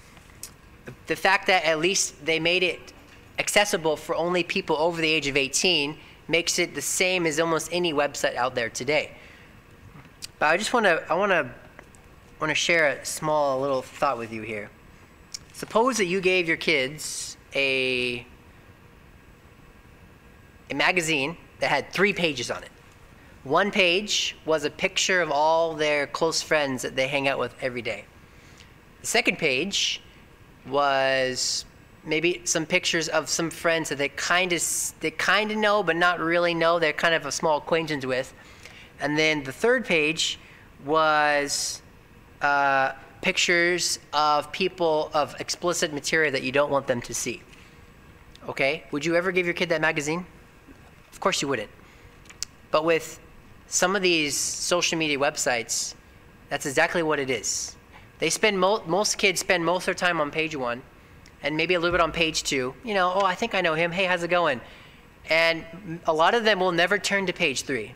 [1.06, 2.92] the fact that at least they made it
[3.38, 5.96] accessible for only people over the age of 18
[6.28, 9.12] makes it the same as almost any website out there today.
[10.38, 11.48] But I just want to I want to
[12.40, 14.70] want to share a small little thought with you here.
[15.52, 18.26] Suppose that you gave your kids a,
[20.70, 22.68] a magazine that had three pages on it.
[23.44, 27.54] One page was a picture of all their close friends that they hang out with
[27.62, 28.04] every day.
[29.00, 30.02] The second page
[30.68, 31.64] was
[32.04, 34.62] maybe some pictures of some friends that they kind of
[35.00, 36.78] they kind of know but not really know.
[36.78, 38.34] They're kind of a small acquaintance with.
[39.00, 40.38] And then the third page
[40.84, 41.82] was
[42.40, 47.42] uh, pictures of people of explicit material that you don't want them to see.
[48.48, 48.84] Okay?
[48.92, 50.24] Would you ever give your kid that magazine?
[51.12, 51.70] Of course you wouldn't.
[52.70, 53.18] But with
[53.66, 55.94] some of these social media websites,
[56.48, 57.74] that's exactly what it is.
[58.18, 60.82] They spend mo- most kids spend most of their time on page one,
[61.42, 62.74] and maybe a little bit on page two.
[62.84, 63.92] You know, oh, I think I know him.
[63.92, 64.60] Hey, how's it going?
[65.28, 65.64] And
[66.06, 67.94] a lot of them will never turn to page three,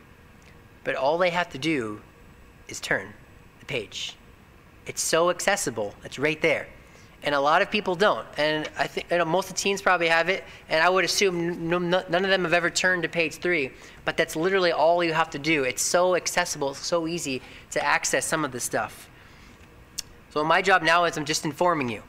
[0.85, 2.01] but all they have to do
[2.69, 3.13] is turn
[3.59, 4.17] the page.
[4.87, 5.95] It's so accessible.
[6.05, 6.67] It's right there.
[7.23, 8.27] And a lot of people don't.
[8.39, 10.43] And I think you know, most of the teens probably have it.
[10.71, 13.73] And I would assume none of them have ever turned to page three.
[14.07, 15.65] But that's literally all you have to do.
[15.65, 19.11] It's so accessible, so easy to access some of this stuff.
[20.31, 22.03] So my job now is I'm just informing you.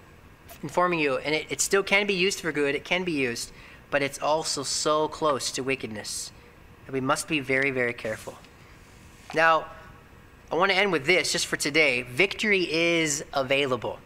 [0.64, 1.18] Informing you.
[1.18, 2.74] And it, it still can be used for good.
[2.74, 3.52] It can be used.
[3.90, 6.32] But it's also so close to wickedness
[6.86, 8.38] that we must be very, very careful.
[9.34, 9.66] Now,
[10.52, 12.02] I want to end with this just for today.
[12.02, 14.00] Victory is available.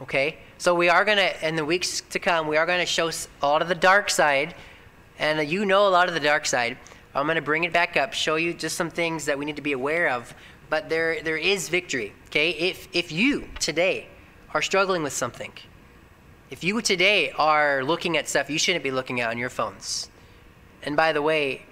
[0.00, 0.38] Okay?
[0.58, 3.10] So we are going to, in the weeks to come, we are going to show
[3.42, 4.54] a lot of the dark side.
[5.18, 6.78] And uh, you know a lot of the dark side.
[7.14, 9.56] I'm going to bring it back up, show you just some things that we need
[9.56, 10.34] to be aware of.
[10.70, 12.12] But there, there is victory.
[12.26, 12.50] Okay?
[12.50, 14.06] If, if you today
[14.54, 15.52] are struggling with something,
[16.50, 20.10] if you today are looking at stuff you shouldn't be looking at on your phones,
[20.82, 21.62] and by the way,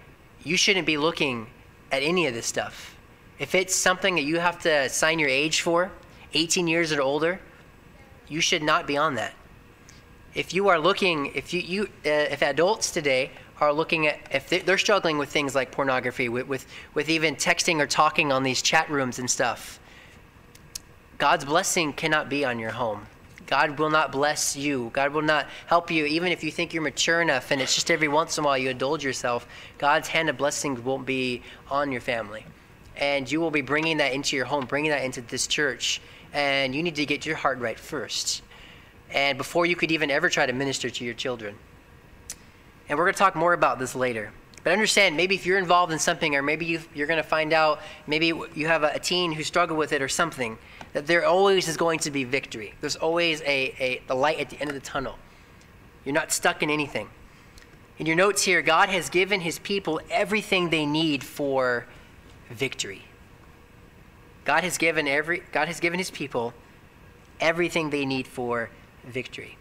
[0.42, 1.46] you shouldn't be looking
[1.92, 2.96] at any of this stuff
[3.40, 5.90] if it's something that you have to sign your age for,
[6.34, 7.40] 18 years or older,
[8.28, 9.32] you should not be on that.
[10.34, 14.64] if you are looking, if you, you uh, if adults today are looking at, if
[14.64, 18.62] they're struggling with things like pornography, with, with, with even texting or talking on these
[18.62, 19.80] chat rooms and stuff,
[21.18, 23.06] God's blessing cannot be on your home.
[23.50, 24.90] God will not bless you.
[24.92, 27.90] God will not help you, even if you think you're mature enough and it's just
[27.90, 29.44] every once in a while you indulge yourself.
[29.76, 32.46] God's hand of blessings won't be on your family.
[32.96, 36.00] And you will be bringing that into your home, bringing that into this church.
[36.32, 38.42] And you need to get your heart right first.
[39.12, 41.56] And before you could even ever try to minister to your children.
[42.88, 44.32] And we're going to talk more about this later.
[44.62, 47.52] But understand, maybe if you're involved in something, or maybe you, are going to find
[47.52, 50.58] out, maybe you have a, a teen who struggled with it or something,
[50.92, 52.74] that there always is going to be victory.
[52.80, 55.16] There's always a, a, a light at the end of the tunnel.
[56.04, 57.08] You're not stuck in anything.
[57.98, 61.86] In your notes here, God has given his people everything they need for
[62.50, 63.04] victory.
[64.44, 66.54] God has given every God has given his people
[67.40, 68.70] everything they need for
[69.04, 69.58] victory.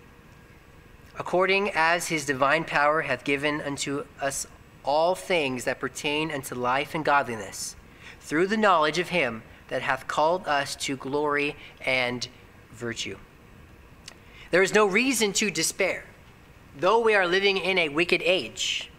[1.18, 4.48] According as his divine power hath given unto us
[4.90, 7.76] all things that pertain unto life and godliness,
[8.20, 12.28] through the knowledge of him that hath called us to glory and
[12.72, 13.16] virtue.
[14.50, 16.06] There is no reason to despair.
[16.76, 18.90] Though we are living in a wicked age,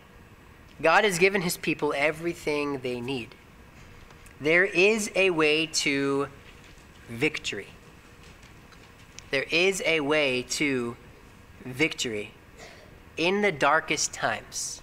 [0.80, 3.34] God has given his people everything they need.
[4.40, 6.28] There is a way to
[7.08, 7.70] victory.
[9.32, 10.96] There is a way to
[11.64, 12.30] victory
[13.16, 14.79] in the darkest times.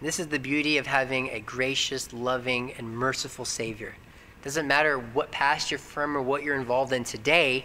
[0.00, 3.94] This is the beauty of having a gracious, loving, and merciful Savior.
[4.40, 7.64] It Doesn't matter what past you're from or what you're involved in today,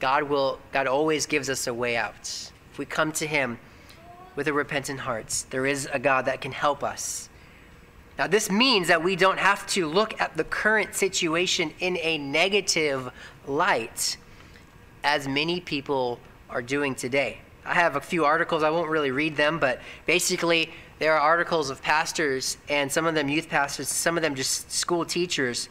[0.00, 2.50] God will God always gives us a way out.
[2.72, 3.60] If we come to him
[4.34, 7.28] with a repentant heart, there is a God that can help us.
[8.18, 12.18] Now this means that we don't have to look at the current situation in a
[12.18, 13.12] negative
[13.46, 14.16] light
[15.04, 16.18] as many people
[16.50, 17.38] are doing today.
[17.64, 20.70] I have a few articles, I won't really read them, but basically,
[21.02, 24.70] there are articles of pastors and some of them youth pastors, some of them just
[24.70, 25.68] school teachers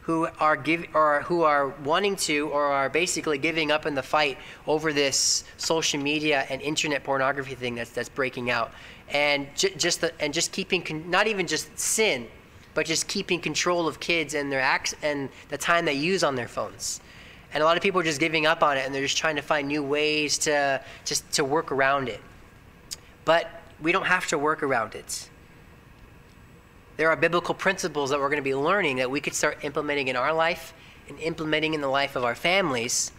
[0.00, 4.02] who are give or who are wanting to or are basically giving up in the
[4.02, 8.72] fight over this social media and internet pornography thing that's that's breaking out
[9.10, 12.26] and j- just the, and just keeping con- not even just sin
[12.72, 16.34] but just keeping control of kids and their acts and the time they use on
[16.34, 17.02] their phones
[17.52, 19.36] and a lot of people are just giving up on it and they're just trying
[19.36, 22.20] to find new ways to just to work around it.
[23.24, 23.50] But
[23.80, 25.28] we don't have to work around it.
[26.96, 30.08] There are biblical principles that we're going to be learning that we could start implementing
[30.08, 30.72] in our life
[31.08, 33.12] and implementing in the life of our families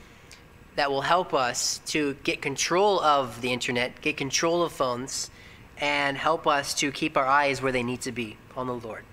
[0.75, 5.29] that will help us to get control of the internet, get control of phones,
[5.79, 9.03] and help us to keep our eyes where they need to be on the Lord.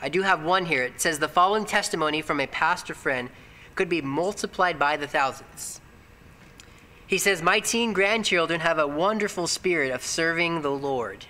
[0.00, 0.84] I do have one here.
[0.84, 3.30] It says the following testimony from a pastor friend
[3.74, 5.80] could be multiplied by the thousands.
[7.06, 11.26] He says, My teen grandchildren have a wonderful spirit of serving the Lord.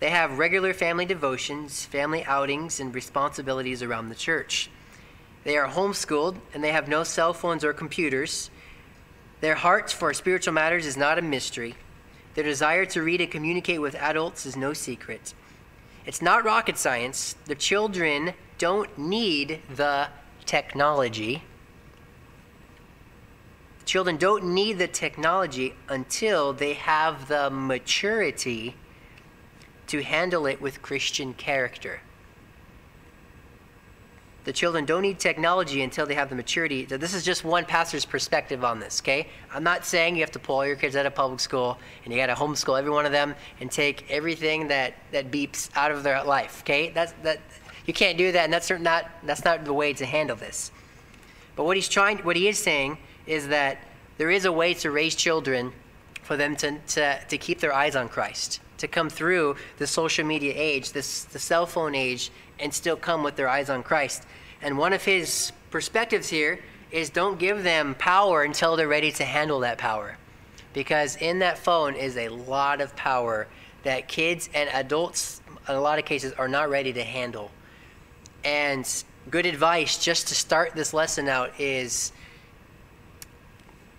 [0.00, 4.68] They have regular family devotions, family outings, and responsibilities around the church.
[5.44, 8.50] They are homeschooled and they have no cell phones or computers.
[9.40, 11.74] Their heart for spiritual matters is not a mystery.
[12.34, 15.34] Their desire to read and communicate with adults is no secret.
[16.06, 17.36] It's not rocket science.
[17.46, 20.08] The children don't need the
[20.44, 21.44] technology.
[23.84, 28.76] Children don't need the technology until they have the maturity
[29.88, 32.00] to handle it with Christian character.
[34.44, 36.84] The children don't need technology until they have the maturity.
[36.84, 39.28] This is just one pastor's perspective on this, okay?
[39.52, 42.18] I'm not saying you have to pull your kids out of public school and you
[42.18, 46.02] got to homeschool every one of them and take everything that, that beeps out of
[46.02, 46.90] their life, okay?
[46.90, 47.40] That's, that,
[47.86, 50.70] you can't do that, and that's not, that's not the way to handle this.
[51.56, 53.78] But what he's trying, what he is saying is that
[54.18, 55.72] there is a way to raise children
[56.22, 60.24] for them to, to, to keep their eyes on Christ, to come through the social
[60.24, 64.24] media age, this, the cell phone age, and still come with their eyes on Christ.
[64.62, 66.60] And one of his perspectives here
[66.90, 70.16] is don't give them power until they're ready to handle that power.
[70.72, 73.46] Because in that phone is a lot of power
[73.82, 77.50] that kids and adults, in a lot of cases, are not ready to handle.
[78.44, 78.88] And
[79.30, 82.12] good advice just to start this lesson out is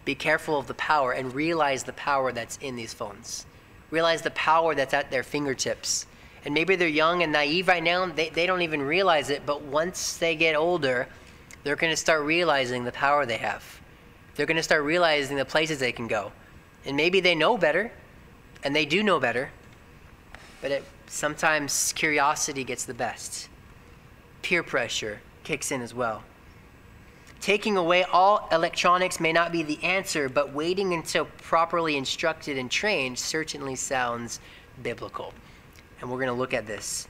[0.05, 3.45] be careful of the power and realize the power that's in these phones.
[3.89, 6.05] Realize the power that's at their fingertips.
[6.45, 9.63] And maybe they're young and naive right now, they, they don't even realize it, but
[9.63, 11.07] once they get older,
[11.63, 13.81] they're going to start realizing the power they have.
[14.35, 16.31] They're going to start realizing the places they can go.
[16.85, 17.91] And maybe they know better,
[18.63, 19.49] and they do know better,
[20.61, 23.49] but it, sometimes curiosity gets the best.
[24.43, 26.23] Peer pressure kicks in as well.
[27.41, 32.71] Taking away all electronics may not be the answer, but waiting until properly instructed and
[32.71, 34.39] trained certainly sounds
[34.81, 35.33] biblical.
[36.01, 37.07] And we're going to look at this.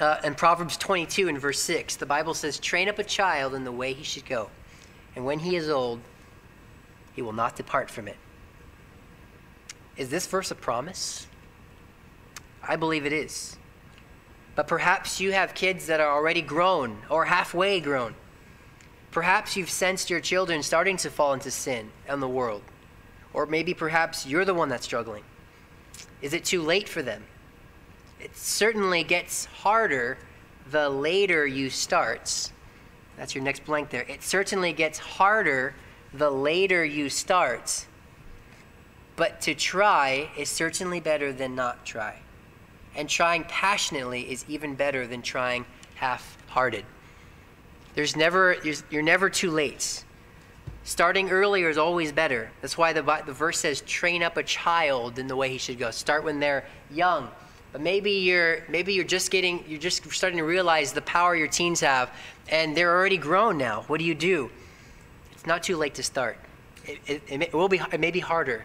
[0.00, 3.64] Uh, in Proverbs 22 and verse 6, the Bible says, Train up a child in
[3.64, 4.50] the way he should go,
[5.16, 6.00] and when he is old,
[7.14, 8.16] he will not depart from it.
[9.96, 11.26] Is this verse a promise?
[12.62, 13.56] I believe it is.
[14.54, 18.14] But perhaps you have kids that are already grown or halfway grown.
[19.10, 22.62] Perhaps you've sensed your children starting to fall into sin and the world.
[23.32, 25.24] Or maybe perhaps you're the one that's struggling.
[26.20, 27.24] Is it too late for them?
[28.20, 30.18] It certainly gets harder
[30.70, 32.50] the later you start.
[33.16, 34.04] That's your next blank there.
[34.08, 35.74] It certainly gets harder
[36.12, 37.86] the later you start.
[39.16, 42.20] But to try is certainly better than not try.
[42.94, 46.84] And trying passionately is even better than trying half hearted.
[47.98, 48.56] There's never,
[48.90, 50.04] you're never too late.
[50.84, 52.48] Starting earlier is always better.
[52.60, 55.80] That's why the, the verse says, train up a child in the way he should
[55.80, 55.90] go.
[55.90, 57.28] Start when they're young.
[57.72, 61.48] But maybe you're, maybe you're just getting, you're just starting to realize the power your
[61.48, 62.12] teens have,
[62.48, 63.82] and they're already grown now.
[63.88, 64.48] What do you do?
[65.32, 66.38] It's not too late to start.
[66.84, 68.64] It, it, it, may, it will be, it may be harder.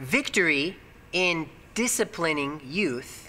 [0.00, 0.76] Victory
[1.14, 3.21] in disciplining youth,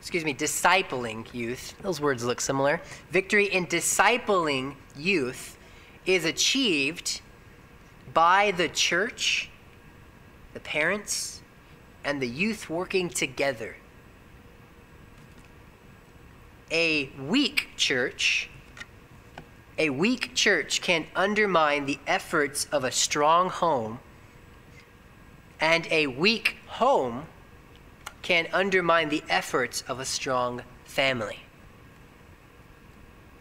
[0.00, 2.80] excuse me, discipling youth, those words look similar.
[3.10, 5.58] Victory in discipling youth
[6.06, 7.20] is achieved
[8.14, 9.50] by the church,
[10.54, 11.42] the parents,
[12.02, 13.76] and the youth working together.
[16.70, 18.48] A weak church,
[19.76, 23.98] a weak church can undermine the efforts of a strong home
[25.60, 27.26] and a weak home
[28.22, 31.40] can undermine the efforts of a strong family.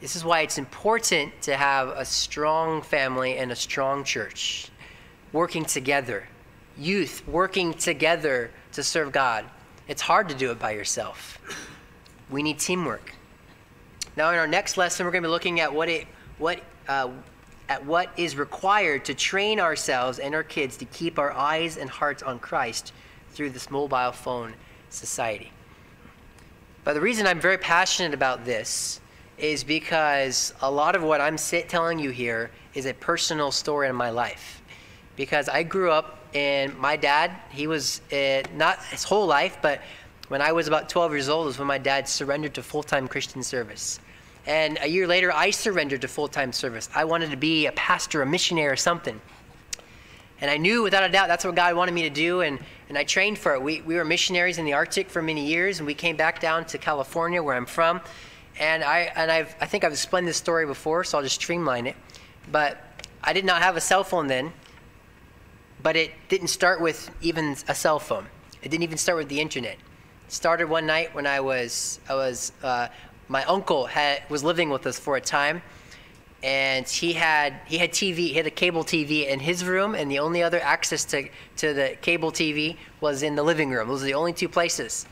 [0.02, 4.70] This is why it's important to have a strong family and a strong church
[5.34, 6.28] working together,
[6.78, 9.46] youth working together to serve God.
[9.88, 11.40] It's hard to do it by yourself.
[12.30, 13.14] We need teamwork.
[14.16, 16.08] Now, in our next lesson, we're going to be looking at what it,
[16.38, 17.10] what uh,
[17.70, 21.90] at what is required to train ourselves and our kids to keep our eyes and
[21.90, 22.92] hearts on Christ
[23.32, 24.56] through this mobile phone
[24.90, 25.52] society.
[26.84, 29.00] But the reason I'm very passionate about this
[29.38, 33.96] is because a lot of what I'm telling you here is a personal story in
[33.96, 34.62] my life.
[35.16, 39.82] Because I grew up and my dad, he was uh, not his whole life, but
[40.28, 43.42] when I was about 12 years old is when my dad surrendered to full-time Christian
[43.42, 44.00] service.
[44.46, 46.90] And a year later, I surrendered to full time service.
[46.96, 49.20] I wanted to be a pastor, a missionary, or something.
[50.42, 52.60] And I knew without a doubt that's what God wanted me to do, and,
[52.90, 53.62] and I trained for it.
[53.62, 56.66] We, we were missionaries in the Arctic for many years, and we came back down
[56.66, 58.02] to California, where I'm from.
[58.60, 61.86] And, I, and I've, I think I've explained this story before, so I'll just streamline
[61.86, 61.96] it.
[62.52, 62.84] But
[63.24, 64.52] I did not have a cell phone then,
[65.84, 68.26] but it didn't start with even a cell phone.
[68.64, 69.78] It didn't even start with the internet.
[70.28, 72.88] It started one night when I was, I was uh,
[73.28, 75.62] my uncle had, was living with us for a time,
[76.42, 80.10] and he had he had TV, he had a cable TV in his room, and
[80.10, 83.88] the only other access to to the cable TV was in the living room.
[83.88, 85.06] Those are the only two places.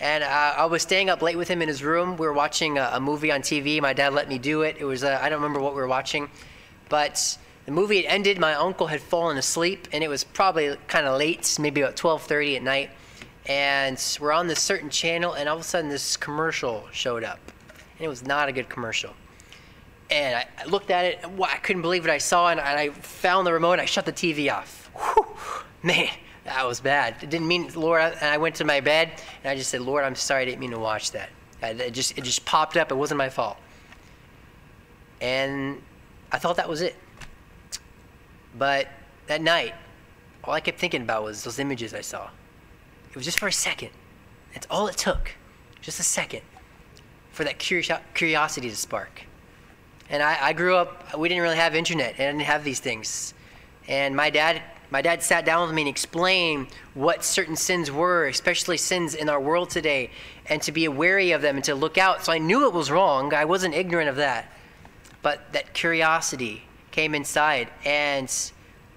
[0.00, 2.16] And uh, I was staying up late with him in his room.
[2.16, 3.80] We were watching a, a movie on TV.
[3.80, 4.76] My dad let me do it.
[4.80, 6.28] It was uh, I don't remember what we were watching,
[6.88, 8.38] but the movie had ended.
[8.38, 12.56] My uncle had fallen asleep, and it was probably kind of late, maybe about 12:30
[12.56, 12.90] at night
[13.46, 17.40] and we're on this certain channel, and all of a sudden this commercial showed up,
[17.98, 19.14] and it was not a good commercial.
[20.12, 22.78] And I, I looked at it, and I couldn't believe what I saw, and, and
[22.78, 24.90] I found the remote, and I shut the TV off.
[24.94, 25.26] Whew,
[25.82, 26.10] man,
[26.44, 27.16] that was bad.
[27.22, 30.04] It didn't mean, Lord, and I went to my bed, and I just said, Lord,
[30.04, 31.30] I'm sorry, I didn't mean to watch that.
[31.62, 32.90] It just, it just popped up.
[32.90, 33.56] It wasn't my fault.
[35.22, 35.80] And
[36.30, 36.94] I thought that was it.
[38.58, 38.88] But
[39.28, 39.74] that night,
[40.44, 42.28] all I kept thinking about was those images I saw.
[43.08, 43.90] It was just for a second.
[44.52, 45.30] That's all it took.
[45.80, 46.42] Just a second
[47.30, 49.22] for that curiosity to spark.
[50.12, 52.78] And I, I grew up, we didn't really have internet and I didn't have these
[52.78, 53.34] things.
[53.88, 58.28] And my dad, my dad sat down with me and explained what certain sins were,
[58.28, 60.10] especially sins in our world today,
[60.46, 62.24] and to be wary of them and to look out.
[62.24, 63.34] So I knew it was wrong.
[63.34, 64.52] I wasn't ignorant of that.
[65.22, 68.30] But that curiosity came inside, and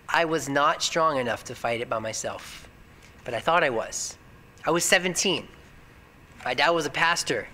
[0.08, 2.66] I was not strong enough to fight it by myself
[3.26, 4.18] but I thought I was.
[4.64, 5.48] I was 17.
[6.46, 7.48] My dad was a pastor.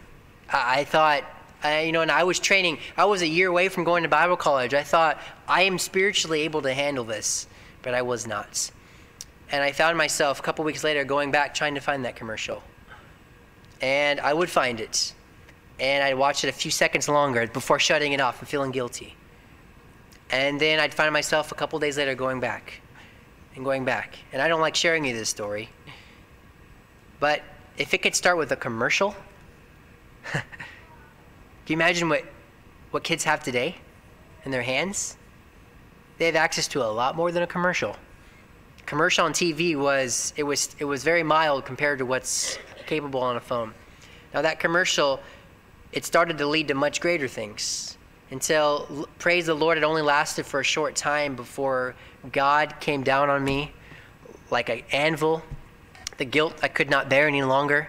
[0.51, 1.23] I, I thought,
[1.63, 2.79] I, you know, and I was training.
[2.97, 4.73] I was a year away from going to Bible college.
[4.73, 7.47] I thought, I am spiritually able to handle this,
[7.83, 8.71] but I was not.
[9.51, 12.63] And I found myself a couple weeks later going back trying to find that commercial.
[13.81, 15.13] And I would find it.
[15.79, 19.15] and I'd watch it a few seconds longer before shutting it off and feeling guilty.
[20.29, 22.81] And then I'd find myself a couple days later going back
[23.55, 24.15] and going back.
[24.31, 25.69] And I don't like sharing you this story,
[27.19, 27.41] but
[27.77, 29.15] if it could start with a commercial,
[31.71, 32.25] can you imagine what,
[32.89, 33.77] what kids have today
[34.43, 35.15] in their hands?
[36.17, 37.95] They have access to a lot more than a commercial.
[38.85, 43.37] Commercial on TV was it was it was very mild compared to what's capable on
[43.37, 43.73] a phone.
[44.33, 45.21] Now that commercial,
[45.93, 47.97] it started to lead to much greater things
[48.31, 51.95] until praise the Lord, it only lasted for a short time before
[52.33, 53.71] God came down on me
[54.49, 55.41] like an anvil.
[56.17, 57.87] The guilt I could not bear any longer.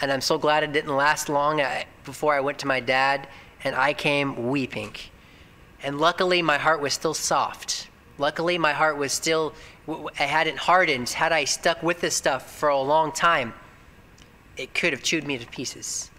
[0.00, 3.28] And I'm so glad it didn't last long uh, before I went to my dad
[3.64, 4.94] and I came weeping.
[5.82, 7.88] And luckily, my heart was still soft.
[8.18, 9.54] Luckily, my heart was still,
[9.88, 11.08] I hadn't hardened.
[11.08, 13.54] Had I stuck with this stuff for a long time,
[14.56, 16.10] it could have chewed me to pieces.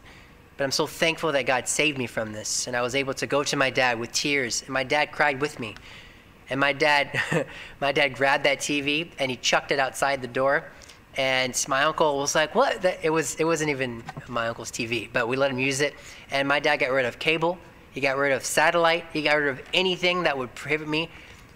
[0.57, 2.67] But I'm so thankful that God saved me from this.
[2.67, 4.61] And I was able to go to my dad with tears.
[4.61, 5.75] And my dad cried with me.
[6.49, 7.19] And my dad,
[7.79, 10.65] my dad grabbed that TV and he chucked it outside the door.
[11.19, 13.35] And my uncle was like, "What?" It was.
[13.35, 15.93] It wasn't even my uncle's TV, but we let him use it.
[16.31, 17.57] And my dad got rid of cable.
[17.91, 19.05] He got rid of satellite.
[19.11, 21.09] He got rid of anything that would prohibit me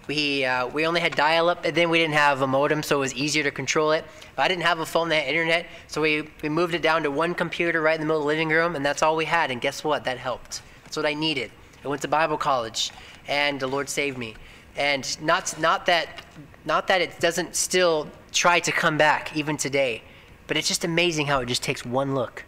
[0.06, 3.00] we, uh, we only had dial-up, and then we didn't have a modem, so it
[3.00, 4.04] was easier to control it.
[4.36, 7.02] But I didn't have a phone that had internet, so we, we moved it down
[7.04, 9.24] to one computer right in the middle of the living room, and that's all we
[9.24, 9.50] had.
[9.50, 10.04] And guess what?
[10.04, 10.62] That helped.
[10.82, 11.50] That's what I needed.
[11.84, 12.90] I went to Bible college,
[13.28, 14.34] and the Lord saved me.
[14.76, 16.22] And not, not, that,
[16.64, 20.02] not that it doesn't still try to come back even today,
[20.46, 22.44] but it's just amazing how it just takes one look.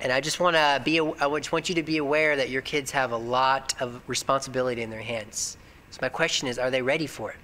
[0.00, 2.62] And I just want to be, I just want you to be aware that your
[2.62, 5.58] kids have a lot of responsibility in their hands.
[5.90, 7.36] So my question is, are they ready for it?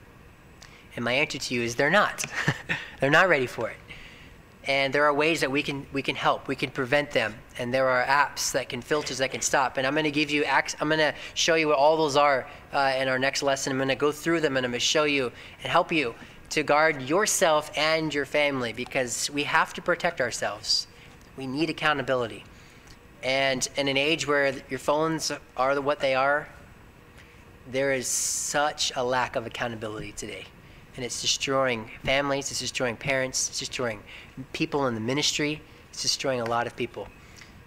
[0.94, 2.24] And my answer to you is they're not.
[3.00, 3.76] they're not ready for it.
[4.66, 6.48] And there are ways that we can we can help.
[6.48, 7.34] We can prevent them.
[7.58, 9.76] And there are apps that can filters that can stop.
[9.76, 12.48] And I'm going to give you I'm going to show you what all those are
[12.72, 13.72] uh, in our next lesson.
[13.72, 15.30] I'm going to go through them and I'm going to show you
[15.62, 16.14] and help you
[16.50, 20.86] to guard yourself and your family because we have to protect ourselves.
[21.36, 22.44] We need accountability.
[23.22, 26.48] And in an age where your phones are what they are,
[27.70, 30.46] there is such a lack of accountability today.
[30.96, 34.02] And it's destroying families, it's destroying parents, it's destroying
[34.52, 37.06] people in the ministry, it's destroying a lot of people.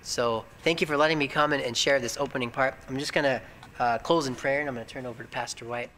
[0.02, 2.76] So thank you for letting me come and, and share this opening part.
[2.88, 3.42] I'm just going to
[3.78, 5.92] uh, close in prayer and I'm going to turn over to Pastor White.